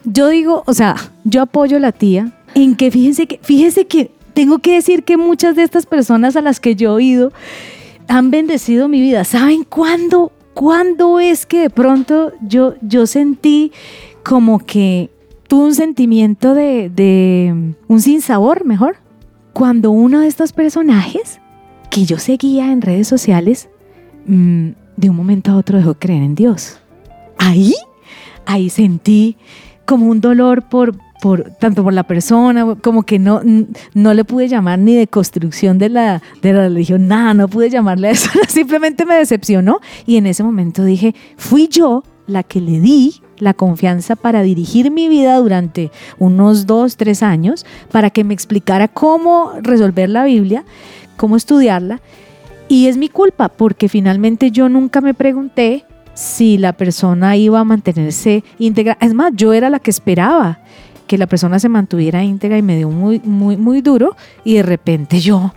[0.03, 4.11] yo digo, o sea, yo apoyo a la tía en que fíjense que, fíjense que
[4.33, 7.31] tengo que decir que muchas de estas personas a las que yo he oído
[8.07, 9.23] han bendecido mi vida.
[9.23, 10.31] ¿Saben cuándo?
[10.53, 13.71] ¿Cuándo es que de pronto yo, yo sentí
[14.23, 15.09] como que
[15.47, 18.97] tuve un sentimiento de, de un sinsabor, mejor?
[19.53, 21.39] Cuando uno de estos personajes
[21.89, 23.69] que yo seguía en redes sociales
[24.25, 26.79] mm, de un momento a otro dejó de creer en Dios.
[27.37, 27.73] Ahí,
[28.45, 29.37] ahí sentí
[29.85, 33.41] como un dolor por, por tanto por la persona, como que no,
[33.93, 37.69] no le pude llamar ni de construcción de la, de la religión, nada, no pude
[37.69, 42.61] llamarle a eso, simplemente me decepcionó y en ese momento dije, fui yo la que
[42.61, 48.23] le di la confianza para dirigir mi vida durante unos dos, tres años, para que
[48.23, 50.63] me explicara cómo resolver la Biblia,
[51.17, 52.01] cómo estudiarla.
[52.69, 57.63] Y es mi culpa, porque finalmente yo nunca me pregunté si la persona iba a
[57.63, 58.97] mantenerse íntegra.
[59.01, 60.59] Es más, yo era la que esperaba
[61.07, 64.15] que la persona se mantuviera íntegra y me dio muy, muy, muy duro.
[64.43, 65.53] Y de repente yo,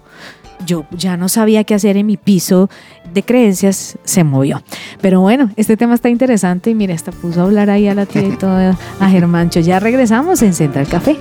[0.64, 2.70] yo ya no sabía qué hacer en mi piso
[3.12, 4.62] de creencias, se movió.
[5.00, 8.06] Pero bueno, este tema está interesante y mira, hasta puso a hablar ahí a la
[8.06, 9.60] tía y todo, a Germancho.
[9.60, 11.16] Ya regresamos en Central Café.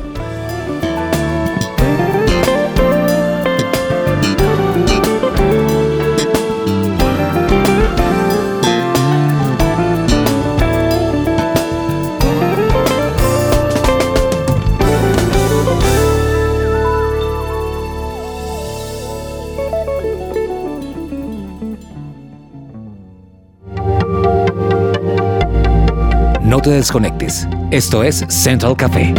[26.65, 27.47] Te desconectes.
[27.69, 29.13] Esto es Central Café.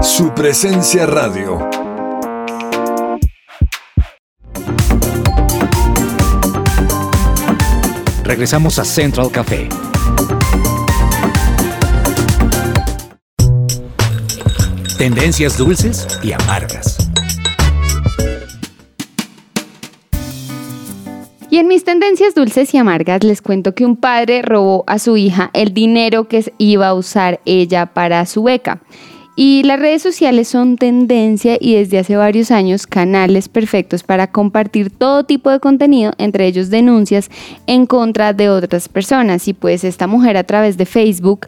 [0.00, 1.58] Su presencia radio.
[8.24, 9.68] Regresamos a Central Café.
[14.96, 16.99] Tendencias dulces y amargas.
[21.50, 25.16] Y en mis tendencias dulces y amargas les cuento que un padre robó a su
[25.16, 28.80] hija el dinero que iba a usar ella para su beca.
[29.34, 34.90] Y las redes sociales son tendencia y desde hace varios años canales perfectos para compartir
[34.90, 37.30] todo tipo de contenido, entre ellos denuncias
[37.66, 39.48] en contra de otras personas.
[39.48, 41.46] Y pues esta mujer a través de Facebook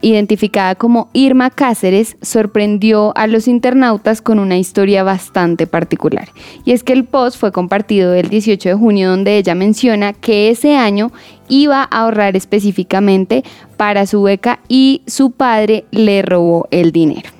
[0.00, 6.28] identificada como Irma Cáceres, sorprendió a los internautas con una historia bastante particular.
[6.64, 10.50] Y es que el post fue compartido el 18 de junio donde ella menciona que
[10.50, 11.12] ese año
[11.48, 13.44] iba a ahorrar específicamente
[13.76, 17.35] para su beca y su padre le robó el dinero.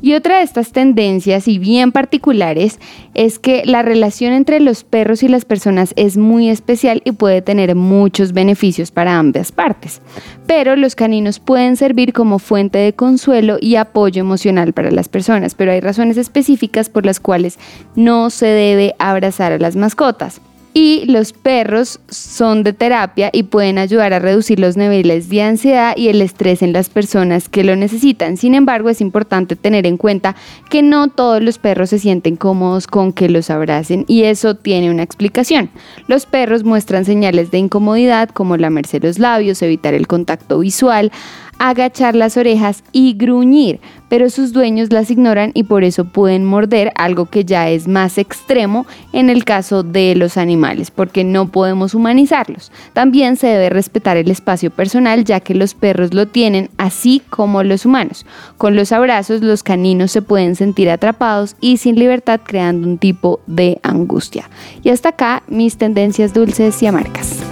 [0.00, 2.78] Y otra de estas tendencias y bien particulares
[3.14, 7.42] es que la relación entre los perros y las personas es muy especial y puede
[7.42, 10.00] tener muchos beneficios para ambas partes.
[10.46, 15.54] Pero los caninos pueden servir como fuente de consuelo y apoyo emocional para las personas,
[15.54, 17.58] pero hay razones específicas por las cuales
[17.96, 20.40] no se debe abrazar a las mascotas
[20.74, 25.96] y los perros son de terapia y pueden ayudar a reducir los niveles de ansiedad
[25.96, 28.36] y el estrés en las personas que lo necesitan.
[28.36, 30.36] Sin embargo, es importante tener en cuenta
[30.70, 34.90] que no todos los perros se sienten cómodos con que los abracen y eso tiene
[34.90, 35.70] una explicación.
[36.06, 41.12] Los perros muestran señales de incomodidad como lamerse los labios, evitar el contacto visual,
[41.58, 46.92] agachar las orejas y gruñir, pero sus dueños las ignoran y por eso pueden morder,
[46.96, 51.94] algo que ya es más extremo en el caso de los animales, porque no podemos
[51.94, 52.72] humanizarlos.
[52.92, 57.62] También se debe respetar el espacio personal, ya que los perros lo tienen así como
[57.62, 58.26] los humanos.
[58.56, 63.40] Con los abrazos, los caninos se pueden sentir atrapados y sin libertad, creando un tipo
[63.46, 64.48] de angustia.
[64.82, 67.47] Y hasta acá mis tendencias dulces y amargas.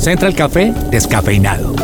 [0.00, 1.74] Central Café descafeinado.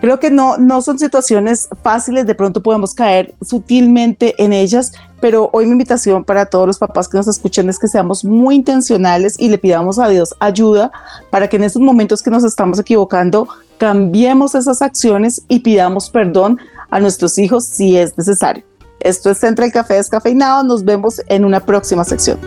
[0.00, 4.92] Creo que no, no son situaciones fáciles, de pronto podemos caer sutilmente en ellas,
[5.26, 8.54] pero hoy mi invitación para todos los papás que nos escuchen es que seamos muy
[8.54, 10.92] intencionales y le pidamos a Dios ayuda
[11.30, 16.60] para que en estos momentos que nos estamos equivocando cambiemos esas acciones y pidamos perdón
[16.90, 18.62] a nuestros hijos si es necesario.
[19.00, 20.62] Esto es Central Café Descafeinado.
[20.62, 22.38] Nos vemos en una próxima sección.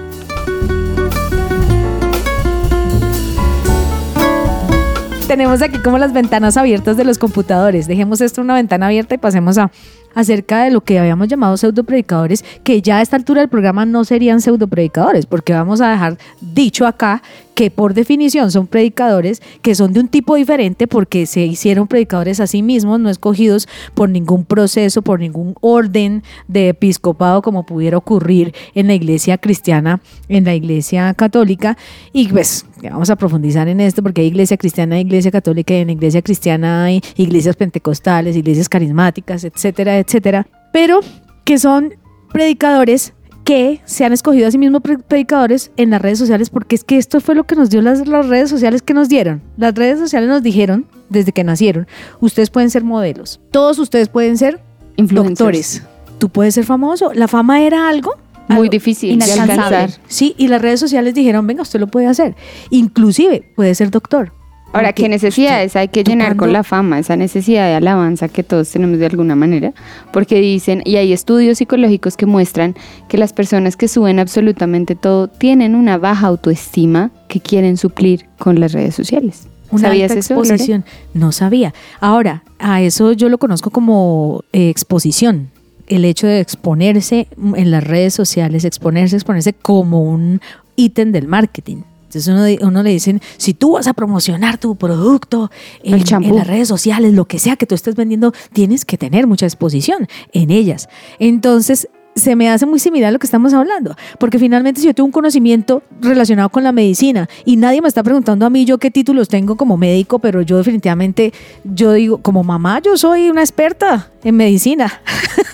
[5.27, 7.87] Tenemos aquí como las ventanas abiertas de los computadores.
[7.87, 9.69] Dejemos esto una ventana abierta y pasemos a
[10.15, 14.03] acerca de lo que habíamos llamado pseudopredicadores, que ya a esta altura del programa no
[14.03, 17.21] serían pseudopredicadores, porque vamos a dejar dicho acá
[17.59, 22.39] que por definición son predicadores que son de un tipo diferente porque se hicieron predicadores
[22.39, 27.97] a sí mismos, no escogidos por ningún proceso, por ningún orden de episcopado como pudiera
[27.97, 31.77] ocurrir en la iglesia cristiana, en la iglesia católica.
[32.13, 35.79] Y pues vamos a profundizar en esto porque hay iglesia cristiana, hay iglesia católica y
[35.79, 40.47] en la iglesia cristiana hay iglesias pentecostales, iglesias carismáticas, etcétera, etcétera.
[40.71, 41.01] Pero
[41.43, 41.93] que son
[42.31, 43.11] predicadores
[43.49, 46.83] que se han escogido a sí mismos pre- predicadores en las redes sociales, porque es
[46.83, 49.41] que esto fue lo que nos dio las, las redes sociales que nos dieron.
[49.57, 51.87] Las redes sociales nos dijeron, desde que nacieron,
[52.19, 53.39] ustedes pueden ser modelos.
[53.49, 54.61] Todos ustedes pueden ser
[54.97, 55.81] doctores.
[56.19, 57.11] Tú puedes ser famoso.
[57.15, 58.13] La fama era algo
[58.49, 59.89] Muy difícil de alcanzar.
[60.07, 62.35] Sí, y las redes sociales dijeron, venga, usted lo puede hacer.
[62.69, 64.31] Inclusive puede ser doctor.
[64.71, 66.99] Ahora, ¿qué necesidades hay que llenar con la fama?
[66.99, 69.73] Esa necesidad de alabanza que todos tenemos de alguna manera.
[70.13, 72.75] Porque dicen, y hay estudios psicológicos que muestran
[73.07, 78.59] que las personas que suben absolutamente todo tienen una baja autoestima que quieren suplir con
[78.59, 79.47] las redes sociales.
[79.71, 80.33] Una ¿Sabías alta eso?
[80.35, 80.49] Lore?
[80.49, 80.85] exposición.
[81.15, 81.73] No sabía.
[81.99, 85.49] Ahora, a eso yo lo conozco como eh, exposición.
[85.87, 90.41] El hecho de exponerse en las redes sociales, exponerse, exponerse como un
[90.75, 91.81] ítem del marketing.
[92.09, 95.51] Entonces uno, uno le dicen, si tú vas a promocionar tu producto
[95.83, 98.97] en, El en las redes sociales, lo que sea que tú estés vendiendo, tienes que
[98.97, 100.89] tener mucha exposición en ellas.
[101.19, 104.93] Entonces, se me hace muy similar a lo que estamos hablando, porque finalmente si yo
[104.93, 108.77] tengo un conocimiento relacionado con la medicina y nadie me está preguntando a mí yo
[108.77, 113.41] qué títulos tengo como médico, pero yo definitivamente, yo digo, como mamá, yo soy una
[113.41, 115.01] experta en medicina.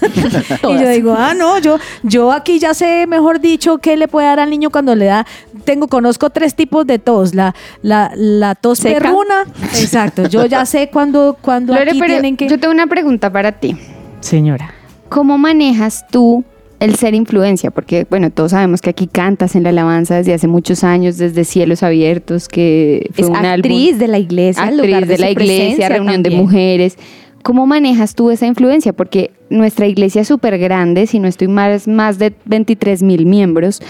[0.63, 4.27] y yo digo, ah, no, yo, yo aquí ya sé, mejor dicho, qué le puede
[4.27, 5.25] dar al niño cuando le da,
[5.63, 8.99] tengo, conozco tres tipos de tos, la, la, la tos Seca.
[8.99, 12.47] perruna, exacto, yo ya sé cuando, cuando Lore, aquí pero tienen que...
[12.47, 13.77] yo tengo una pregunta para ti.
[14.19, 14.74] Señora.
[15.15, 16.43] ¿Cómo manejas tú
[16.81, 17.71] el ser influencia?
[17.71, 21.45] Porque, bueno, todos sabemos que aquí cantas en la alabanza desde hace muchos años, desde
[21.45, 23.99] Cielos Abiertos, que fue Es un actriz álbum.
[23.99, 26.97] de la iglesia, actriz lugar de, de la iglesia, reunión de mujeres.
[27.43, 28.91] ¿Cómo manejas tú esa influencia?
[28.91, 33.81] Porque nuestra iglesia es súper grande, si no estoy más, más de 23 mil miembros.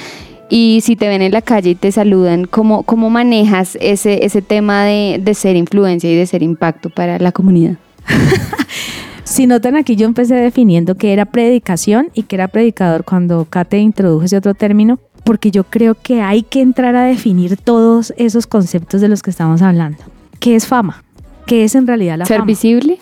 [0.51, 4.43] Y si te ven en la calle y te saludan, ¿cómo, cómo manejas ese, ese
[4.43, 7.77] tema de, de ser influencia y de ser impacto para la comunidad?
[9.25, 13.79] Si notan aquí, yo empecé definiendo que era predicación y que era predicador cuando Kate
[13.79, 18.45] introdujo ese otro término, porque yo creo que hay que entrar a definir todos esos
[18.45, 19.97] conceptos de los que estamos hablando.
[20.39, 21.03] ¿Qué es fama?
[21.47, 22.45] ¿Qué es en realidad la ¿Ser fama?
[22.45, 22.99] visible?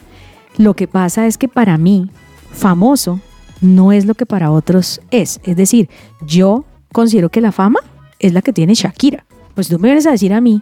[0.58, 2.10] Lo que pasa es que para mí,
[2.52, 3.20] famoso
[3.60, 5.42] no es lo que para otros es.
[5.44, 5.90] Es decir,
[6.26, 7.80] yo considero que la fama
[8.20, 9.26] es la que tiene Shakira.
[9.56, 10.62] Pues tú me vienes a decir a mí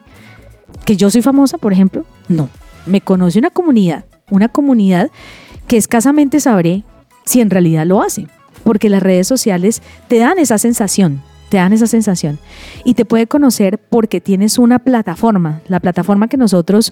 [0.85, 2.03] que yo soy famosa, por ejemplo.
[2.29, 2.49] No.
[2.87, 5.11] Me conoce una comunidad, una comunidad
[5.71, 6.83] que escasamente sabré
[7.23, 8.27] si en realidad lo hace.
[8.65, 12.39] Porque las redes sociales te dan esa sensación, te dan esa sensación.
[12.83, 15.61] Y te puede conocer porque tienes una plataforma.
[15.69, 16.91] La plataforma que nosotros,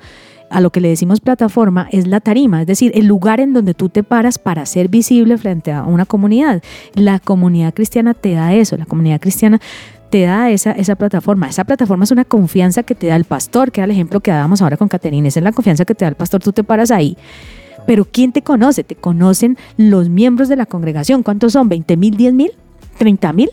[0.49, 3.73] a lo que le decimos plataforma, es la tarima, es decir, el lugar en donde
[3.73, 6.63] tú te paras para ser visible frente a una comunidad.
[6.93, 9.59] La comunidad cristiana te da eso, la comunidad cristiana
[10.09, 11.49] te da esa, esa plataforma.
[11.49, 14.31] Esa plataforma es una confianza que te da el pastor, que era el ejemplo que
[14.31, 15.27] dábamos ahora con Caterina.
[15.27, 17.17] Esa es la confianza que te da el pastor, tú te paras ahí.
[17.89, 18.83] Pero ¿quién te conoce?
[18.83, 21.23] Te conocen los miembros de la congregación.
[21.23, 21.71] ¿Cuántos son?
[21.71, 22.51] ¿20 mil, 10 mil,
[22.99, 23.49] 30 mil?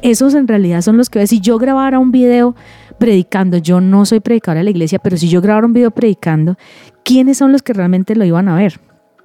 [0.00, 1.28] Esos en realidad son los que ves.
[1.28, 2.56] Si yo grabara un video
[2.98, 6.56] predicando, yo no soy predicadora de la iglesia, pero si yo grabara un video predicando,
[7.04, 8.80] ¿quiénes son los que realmente lo iban a ver?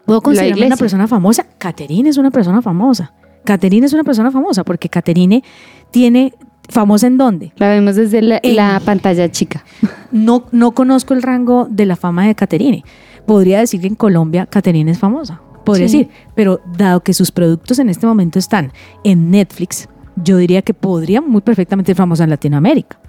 [0.05, 1.45] ¿Puedo considerarme una persona famosa?
[1.57, 3.13] Caterina es una persona famosa.
[3.45, 5.45] Caterina es una persona famosa porque Caterine
[5.91, 6.33] tiene
[6.67, 7.53] famosa en dónde?
[7.55, 9.63] La vemos desde la, En- la pantalla chica.
[10.11, 12.83] No, no conozco el rango de la fama de Caterine.
[13.25, 15.41] Podría decir que en Colombia Caterine es famosa.
[15.63, 15.99] Podría Sí.
[15.99, 18.71] decir, pero dado que sus productos en este momento están
[19.03, 22.99] en Netflix, yo diría que podría muy perfectamente ser famosa en Latinoamérica.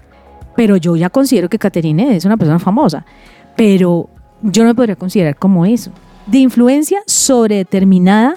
[0.55, 3.05] Pero yo ya considero que Caterine es una persona famosa.
[3.55, 4.09] Pero
[4.43, 5.91] yo no me podría considerar como eso.
[6.27, 8.35] De influencia sobre determinada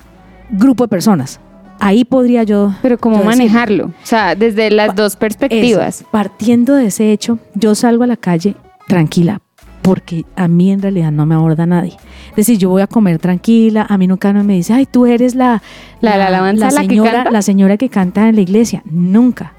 [0.50, 1.40] grupo de personas.
[1.78, 2.72] Ahí podría yo.
[2.80, 3.86] Pero ¿cómo yo decir, manejarlo?
[3.86, 5.96] O sea, desde las dos perspectivas.
[6.00, 8.56] eso, partiendo de ese hecho, yo salgo a la calle
[8.88, 9.40] tranquila,
[9.86, 11.96] porque a mí en realidad no me aborda nadie.
[12.30, 15.34] Es decir, yo voy a comer tranquila, a mí nunca me dice, ay, tú eres
[15.36, 15.62] la,
[16.00, 17.30] La- la la que señora, canta.
[17.30, 18.82] la señora que canta en la iglesia.
[18.84, 19.52] Nunca.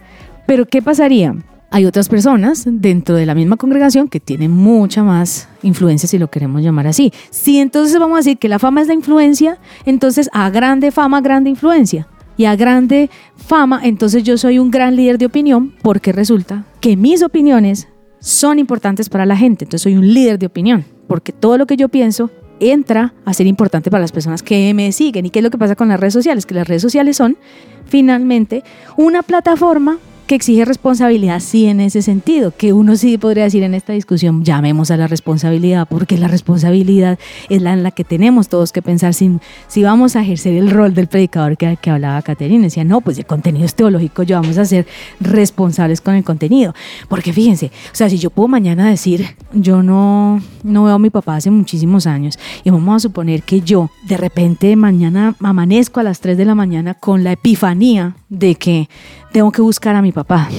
[0.45, 1.33] Pero ¿qué pasaría?
[1.69, 6.29] hay otras personas dentro de la misma congregación que tienen mucha más influencia, si lo
[6.29, 7.11] queremos llamar así.
[7.29, 11.19] Si entonces vamos a decir que la fama es la influencia, entonces a grande fama,
[11.19, 12.07] grande influencia.
[12.37, 16.95] Y a grande fama, entonces yo soy un gran líder de opinión porque resulta que
[16.95, 17.87] mis opiniones
[18.19, 19.65] son importantes para la gente.
[19.65, 23.47] Entonces soy un líder de opinión porque todo lo que yo pienso entra a ser
[23.47, 25.25] importante para las personas que me siguen.
[25.25, 26.45] ¿Y qué es lo que pasa con las redes sociales?
[26.45, 27.37] Que las redes sociales son
[27.85, 28.63] finalmente
[28.97, 33.73] una plataforma que exige responsabilidad, sí, en ese sentido, que uno sí podría decir en
[33.73, 37.17] esta discusión, llamemos a la responsabilidad, porque la responsabilidad
[37.49, 40.69] es la en la que tenemos todos que pensar si, si vamos a ejercer el
[40.69, 42.65] rol del predicador que, que hablaba Caterina.
[42.65, 44.85] Decía, no, pues el contenido es teológico, yo vamos a ser
[45.21, 46.75] responsables con el contenido.
[47.07, 51.09] Porque fíjense, o sea, si yo puedo mañana decir, yo no, no veo a mi
[51.09, 56.03] papá hace muchísimos años, y vamos a suponer que yo de repente mañana amanezco a
[56.03, 58.89] las 3 de la mañana con la epifanía de que
[59.31, 60.49] tengo que buscar a mi papá.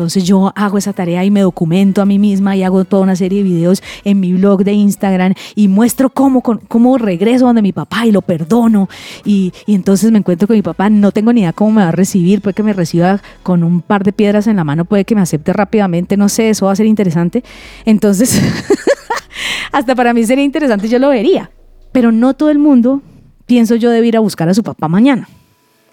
[0.00, 3.16] Entonces yo hago esa tarea y me documento a mí misma y hago toda una
[3.16, 7.72] serie de videos en mi blog de Instagram y muestro cómo, cómo regreso donde mi
[7.72, 8.88] papá y lo perdono.
[9.26, 11.88] Y, y, entonces me encuentro con mi papá, no tengo ni idea cómo me va
[11.88, 15.04] a recibir, puede que me reciba con un par de piedras en la mano, puede
[15.04, 17.44] que me acepte rápidamente, no sé, eso va a ser interesante.
[17.84, 18.40] Entonces,
[19.72, 21.50] hasta para mí sería interesante, yo lo vería.
[21.92, 23.02] Pero no todo el mundo,
[23.44, 25.28] pienso yo, debe ir a buscar a su papá mañana.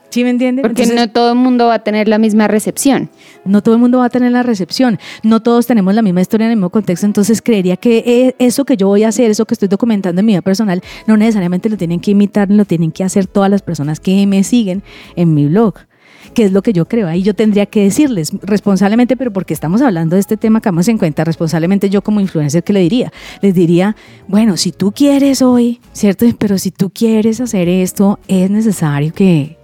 [0.10, 0.64] ¿Sí me entienden?
[0.64, 3.10] Porque no todo el mundo va a tener la misma recepción.
[3.46, 5.00] No todo el mundo va a tener la recepción.
[5.24, 7.06] No todos tenemos la misma historia en el mismo contexto.
[7.06, 10.26] Entonces creería que e, eso que yo voy a hacer, eso que estoy documentando en
[10.26, 13.62] mi vida personal, no necesariamente lo tienen que imitar, lo tienen que hacer todas las
[13.62, 14.84] personas que me siguen
[15.16, 15.76] en mi blog
[16.34, 17.08] que es lo que yo creo.
[17.08, 20.88] Ahí yo tendría que decirles responsablemente, pero porque estamos hablando de este tema que vamos
[20.88, 23.12] en cuenta, responsablemente yo como influencer, ¿qué le diría?
[23.42, 23.96] Les diría,
[24.28, 26.26] bueno, si tú quieres hoy, ¿cierto?
[26.38, 29.58] Pero si tú quieres hacer esto, es necesario que,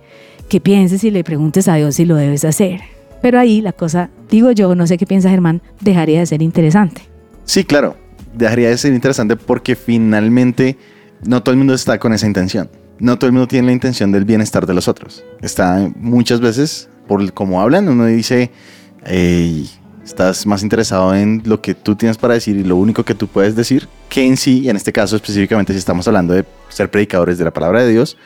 [0.49, 2.81] que pienses y le preguntes a Dios si lo debes hacer.
[3.21, 7.01] Pero ahí la cosa, digo yo, no sé qué piensa Germán, dejaría de ser interesante.
[7.45, 7.95] Sí, claro,
[8.33, 10.77] dejaría de ser interesante porque finalmente
[11.25, 12.69] no todo el mundo está con esa intención.
[12.99, 15.23] No todo el mundo tiene la intención del bienestar de los otros.
[15.41, 18.51] Está muchas veces, por cómo hablan, uno dice,
[20.05, 23.27] estás más interesado en lo que tú tienes para decir y lo único que tú
[23.27, 26.91] puedes decir que en sí, y en este caso específicamente si estamos hablando de ser
[26.91, 28.17] predicadores de la palabra de Dios,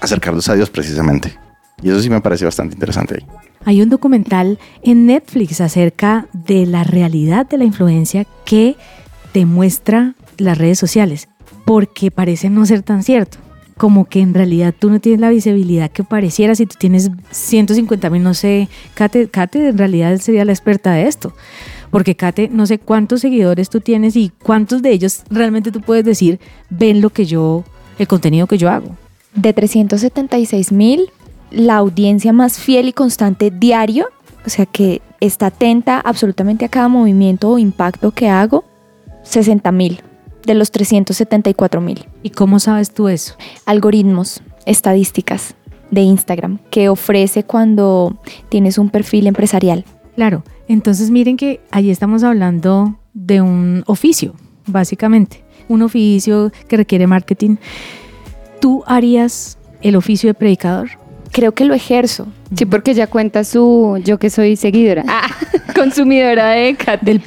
[0.00, 1.38] acercarlos a Dios precisamente.
[1.82, 3.26] Y eso sí me parece bastante interesante ahí.
[3.64, 8.76] Hay un documental en Netflix acerca de la realidad de la influencia que
[9.34, 11.28] demuestra las redes sociales,
[11.64, 13.38] porque parece no ser tan cierto.
[13.76, 18.10] Como que en realidad tú no tienes la visibilidad que pareciera si tú tienes 150
[18.10, 21.34] mil, no sé, Kate, Kate en realidad sería la experta de esto.
[21.90, 26.04] Porque Kate, no sé cuántos seguidores tú tienes y cuántos de ellos realmente tú puedes
[26.04, 27.64] decir, ven lo que yo,
[27.98, 28.96] el contenido que yo hago
[29.34, 31.10] de 376 mil,
[31.50, 34.06] la audiencia más fiel y constante diario,
[34.46, 38.64] o sea que está atenta absolutamente a cada movimiento o impacto que hago,
[39.22, 40.02] 60 mil
[40.46, 42.06] de los 374 mil.
[42.22, 43.34] ¿Y cómo sabes tú eso?
[43.66, 45.54] Algoritmos, estadísticas
[45.90, 48.18] de Instagram que ofrece cuando
[48.48, 49.84] tienes un perfil empresarial.
[50.16, 54.34] Claro, entonces miren que ahí estamos hablando de un oficio,
[54.66, 57.56] básicamente, un oficio que requiere marketing
[58.60, 60.90] ¿Tú harías el oficio de predicador?
[61.32, 62.26] Creo que lo ejerzo.
[62.54, 65.28] Sí, porque ella cuenta su, yo que soy seguidora, ah,
[65.74, 67.22] consumidora de del,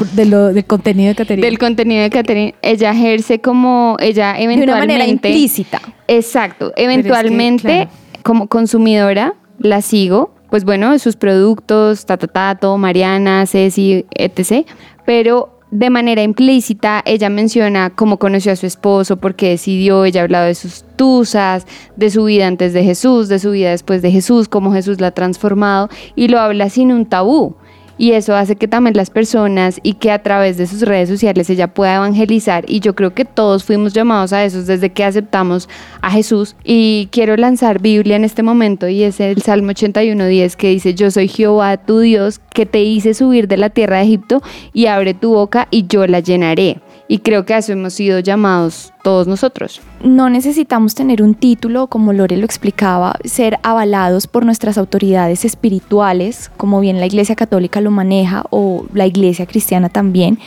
[0.53, 1.47] del contenido de Caterina.
[1.47, 2.53] Del contenido de Caterina.
[2.61, 4.65] Ella ejerce como, ella eventualmente.
[4.65, 5.81] De una manera implícita.
[6.07, 6.73] Exacto.
[6.75, 7.87] Eventualmente,
[8.23, 10.35] como consumidora, la sigo.
[10.49, 14.67] Pues bueno, sus productos, Tatatato, Mariana, Ceci, etc.
[15.05, 20.21] Pero de manera implícita ella menciona cómo conoció a su esposo, por qué decidió, ella
[20.21, 21.65] ha hablado de sus tusas,
[21.95, 25.07] de su vida antes de Jesús, de su vida después de Jesús, cómo Jesús la
[25.07, 27.55] ha transformado y lo habla sin un tabú.
[27.97, 31.49] Y eso hace que también las personas y que a través de sus redes sociales
[31.49, 32.65] ella pueda evangelizar.
[32.67, 35.69] Y yo creo que todos fuimos llamados a eso desde que aceptamos
[36.01, 36.55] a Jesús.
[36.63, 41.11] Y quiero lanzar Biblia en este momento y es el Salmo 81.10 que dice, yo
[41.11, 44.41] soy Jehová tu Dios que te hice subir de la tierra de Egipto
[44.73, 46.77] y abre tu boca y yo la llenaré.
[47.07, 49.81] Y creo que a eso hemos sido llamados todos nosotros.
[50.01, 56.49] No necesitamos tener un título, como Lore lo explicaba, ser avalados por nuestras autoridades espirituales,
[56.55, 60.39] como bien la Iglesia Católica lo maneja o la Iglesia Cristiana también,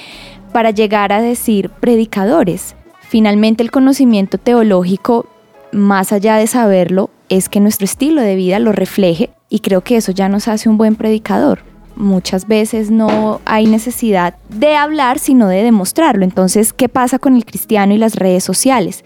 [0.53, 2.75] para llegar a decir predicadores.
[3.01, 5.27] Finalmente el conocimiento teológico,
[5.73, 9.97] más allá de saberlo, es que nuestro estilo de vida lo refleje y creo que
[9.97, 15.49] eso ya nos hace un buen predicador muchas veces no hay necesidad de hablar, sino
[15.49, 16.24] de demostrarlo.
[16.24, 19.05] Entonces, ¿qué pasa con el cristiano y las redes sociales?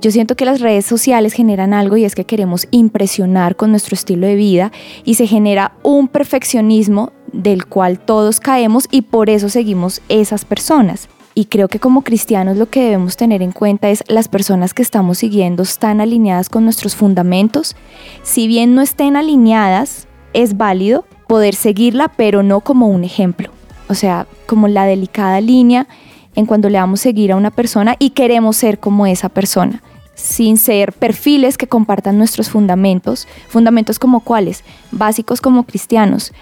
[0.00, 3.94] Yo siento que las redes sociales generan algo y es que queremos impresionar con nuestro
[3.94, 4.70] estilo de vida
[5.04, 11.08] y se genera un perfeccionismo del cual todos caemos y por eso seguimos esas personas.
[11.34, 14.82] Y creo que como cristianos lo que debemos tener en cuenta es las personas que
[14.82, 17.74] estamos siguiendo están alineadas con nuestros fundamentos.
[18.22, 23.50] Si bien no estén alineadas, es válido poder seguirla, pero no como un ejemplo.
[23.88, 25.88] O sea, como la delicada línea
[26.36, 29.82] en cuando le damos seguir a una persona y queremos ser como esa persona,
[30.14, 34.62] sin ser perfiles que compartan nuestros fundamentos, fundamentos como cuáles,
[34.92, 36.32] básicos como cristianos,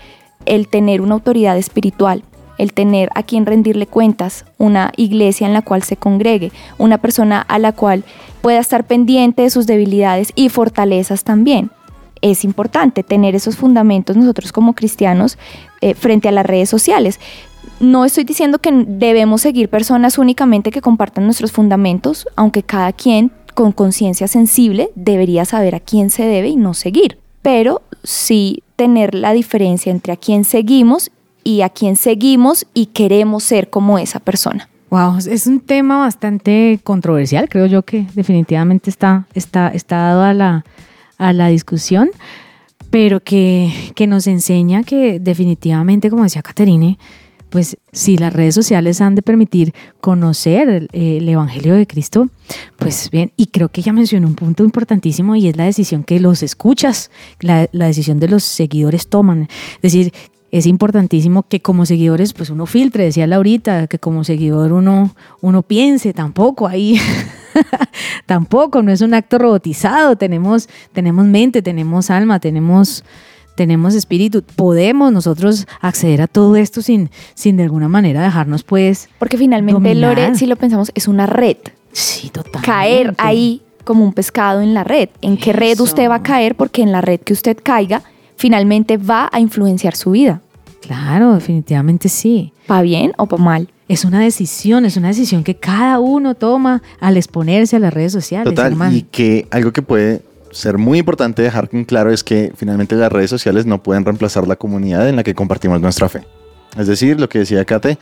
[0.44, 2.22] el tener una autoridad espiritual,
[2.58, 7.40] el tener a quien rendirle cuentas, una iglesia en la cual se congregue, una persona
[7.40, 8.04] a la cual
[8.42, 11.70] pueda estar pendiente de sus debilidades y fortalezas también.
[12.22, 15.36] Es importante tener esos fundamentos nosotros como cristianos
[15.80, 17.20] eh, frente a las redes sociales.
[17.80, 23.30] No estoy diciendo que debemos seguir personas únicamente que compartan nuestros fundamentos, aunque cada quien
[23.54, 29.14] con conciencia sensible debería saber a quién se debe y no seguir, pero sí tener
[29.14, 31.10] la diferencia entre a quién seguimos
[31.44, 34.68] y a quién seguimos y queremos ser como esa persona.
[34.90, 40.34] Wow, es un tema bastante controversial, creo yo que definitivamente está, está, está dado a
[40.34, 40.64] la,
[41.22, 42.10] a la discusión,
[42.90, 46.98] pero que, que nos enseña que definitivamente, como decía Caterine,
[47.48, 52.28] pues si las redes sociales han de permitir conocer el, el, Evangelio de Cristo,
[52.78, 56.18] pues bien, y creo que ella mencionó un punto importantísimo y es la decisión que
[56.18, 57.10] los escuchas,
[57.40, 59.48] la, la decisión de los seguidores toman.
[59.76, 60.12] Es decir,
[60.50, 65.62] es importantísimo que como seguidores, pues uno filtre, decía Laurita, que como seguidor uno, uno
[65.62, 66.98] piense, tampoco ahí,
[68.26, 73.04] tampoco, no es un acto robotizado, tenemos, tenemos mente, tenemos alma, tenemos,
[73.54, 79.08] tenemos espíritu, podemos nosotros acceder a todo esto sin, sin de alguna manera dejarnos pues...
[79.18, 80.16] Porque finalmente, dominar.
[80.16, 81.56] Lore, si lo pensamos, es una red.
[81.92, 82.62] Sí, total.
[82.62, 85.08] Caer ahí como un pescado en la red.
[85.20, 86.54] ¿En qué red usted va a caer?
[86.54, 88.02] Porque en la red que usted caiga,
[88.36, 90.40] finalmente va a influenciar su vida.
[90.82, 92.52] Claro, definitivamente sí.
[92.70, 93.68] ¿Va bien o va mal?
[93.88, 98.12] Es una decisión, es una decisión que cada uno toma al exponerse a las redes
[98.12, 98.52] sociales.
[98.52, 98.96] Total, hermano.
[98.96, 103.10] y que algo que puede ser muy importante dejar en claro es que finalmente las
[103.10, 106.26] redes sociales no pueden reemplazar la comunidad en la que compartimos nuestra fe.
[106.76, 107.98] Es decir, lo que decía Kate,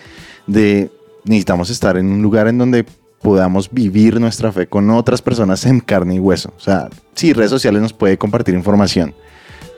[0.47, 0.91] de
[1.24, 2.85] necesitamos estar en un lugar en donde
[3.20, 6.53] podamos vivir nuestra fe con otras personas en carne y hueso.
[6.57, 9.14] O sea, sí, redes sociales nos puede compartir información,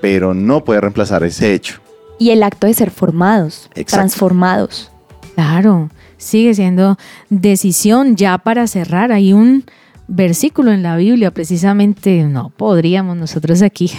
[0.00, 1.80] pero no puede reemplazar ese hecho.
[2.23, 3.97] Y el acto de ser formados, Exacto.
[3.97, 4.93] transformados.
[5.35, 6.97] Claro, sigue siendo
[7.31, 9.11] decisión ya para cerrar.
[9.11, 9.64] Hay un
[10.07, 13.91] versículo en la Biblia, precisamente, no podríamos nosotros aquí.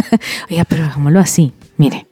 [0.48, 1.54] Oiga, pero hagámoslo así.
[1.76, 2.06] Mire,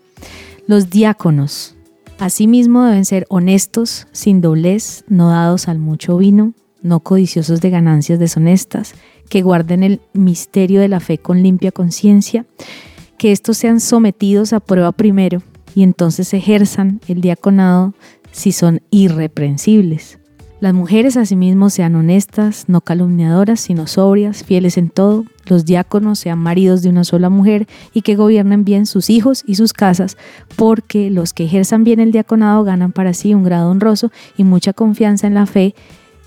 [0.67, 1.77] los diáconos
[2.19, 6.53] asimismo deben ser honestos, sin doblez, no dados al mucho vino,
[6.83, 8.95] no codiciosos de ganancias deshonestas,
[9.29, 12.45] que guarden el misterio de la fe con limpia conciencia,
[13.19, 15.45] que estos sean sometidos a prueba primero
[15.75, 17.95] y entonces ejerzan el diaconado
[18.33, 20.21] si son irreprensibles.
[20.61, 25.25] Las mujeres asimismo sean honestas, no calumniadoras, sino sobrias, fieles en todo.
[25.47, 29.55] Los diáconos sean maridos de una sola mujer y que gobiernen bien sus hijos y
[29.55, 30.19] sus casas,
[30.57, 34.75] porque los que ejerzan bien el diaconado ganan para sí un grado honroso y mucha
[34.75, 35.75] confianza en la fe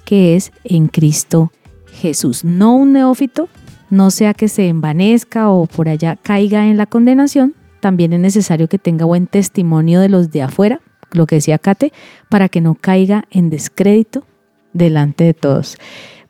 [0.03, 1.51] que es en Cristo
[1.93, 2.43] Jesús.
[2.43, 3.49] No un neófito,
[3.91, 8.69] no sea que se envanezca o por allá caiga en la condenación, también es necesario
[8.69, 10.79] que tenga buen testimonio de los de afuera,
[11.11, 11.91] lo que decía Kate,
[12.29, 14.25] para que no caiga en descrédito
[14.71, 15.77] delante de todos.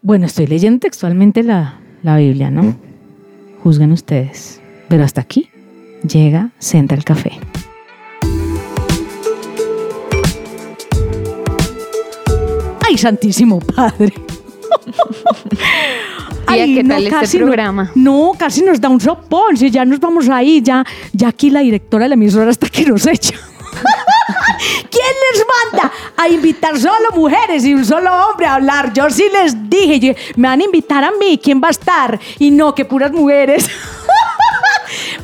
[0.01, 2.75] Bueno, estoy leyendo textualmente la, la Biblia, ¿no?
[3.61, 4.63] Juzguen ustedes.
[4.87, 5.51] Pero hasta aquí
[6.01, 7.33] llega Senta el Café.
[12.83, 14.11] ¡Ay, Santísimo Padre!
[16.53, 17.91] Tía, ¿qué tal este no- programa?
[17.95, 19.57] No, casi nos da un sopón.
[19.57, 22.85] Si ya nos vamos ahí, ya, ya aquí la directora de la emisora hasta que
[22.85, 23.35] nos echa.
[24.89, 28.93] ¿Quién les manda a invitar solo mujeres y un solo hombre a hablar?
[28.93, 32.19] Yo sí les dije, yo- me van a invitar a mí, ¿quién va a estar?
[32.39, 33.67] Y no, que puras mujeres.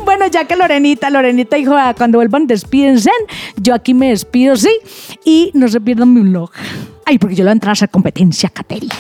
[0.03, 3.11] Bueno, ya que Lorenita, Lorenita dijo, "Ah, cuando vuelvan despídense,
[3.57, 4.71] yo aquí me despido, sí,
[5.23, 6.49] y no se pierdan mi vlog.
[7.05, 8.95] Ay, porque yo le voy a entrar a hacer competencia, Caterina.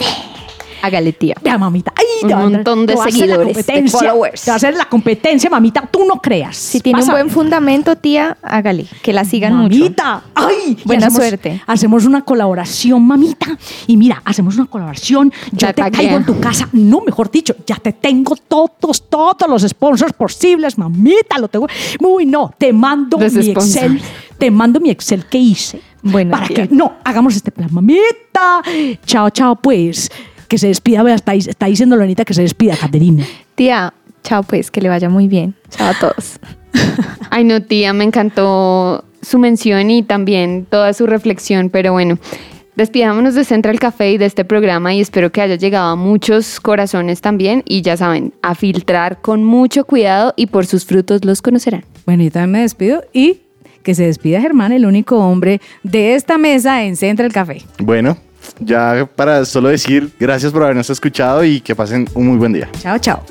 [0.81, 1.35] Hágale, tía.
[1.43, 1.93] Ya, mamita.
[1.95, 3.99] Ay, Un montón de te voy a hacer la seguidores, de competencia.
[3.99, 4.41] followers.
[4.41, 5.81] Te voy a hacer la competencia, mamita.
[5.91, 6.55] Tú no creas.
[6.57, 8.85] Si tiene Vas un buen fundamento, tía, hágale.
[9.01, 9.77] Que la sigan mucho.
[9.77, 10.21] mamita.
[10.35, 11.61] Ay, Buena hacemos- suerte.
[11.67, 13.47] Hacemos una colaboración, mamita.
[13.87, 15.31] Y mira, hacemos una colaboración.
[15.51, 15.91] Yo te taguea.
[15.91, 16.67] caigo en tu casa.
[16.71, 21.37] No, mejor dicho, ya te tengo todos, todos los sponsors posibles, mamita.
[21.39, 21.67] Lo tengo.
[21.99, 23.75] Uy, no, te mando Los mi sponsors.
[23.75, 24.01] Excel.
[24.37, 25.81] Te mando mi Excel que hice.
[26.01, 26.67] Bueno, para tía.
[26.67, 28.61] que no hagamos este plan, mamita.
[29.05, 30.09] Chao, chao, pues.
[30.49, 33.25] Que se despida, vea, está, está diciendo Lorenita que se despida, Caterina.
[33.55, 33.93] Tía,
[34.23, 35.55] chao pues, que le vaya muy bien.
[35.69, 36.39] Chao a todos.
[37.29, 42.19] Ay, no, tía, me encantó su mención y también toda su reflexión, pero bueno.
[42.75, 46.61] Despidámonos de Central Café y de este programa y espero que haya llegado a muchos
[46.61, 51.41] corazones también y ya saben, a filtrar con mucho cuidado y por sus frutos los
[51.41, 51.83] conocerán.
[52.05, 53.41] Bueno, yo también me despido y
[53.83, 57.63] que se despida Germán, el único hombre de esta mesa en Central Café.
[57.79, 58.17] Bueno,
[58.59, 62.69] ya para solo decir gracias por habernos escuchado y que pasen un muy buen día.
[62.79, 63.23] Chao, chao.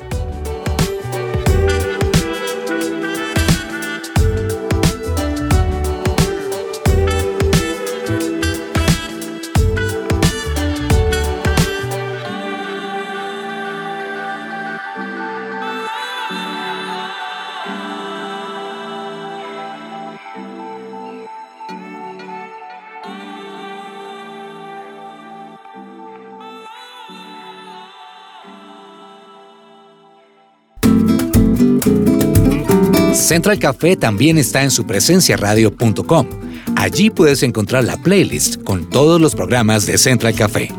[33.29, 36.27] Central Café también está en su presenciaradio.com.
[36.75, 40.69] Allí puedes encontrar la playlist con todos los programas de Central Café.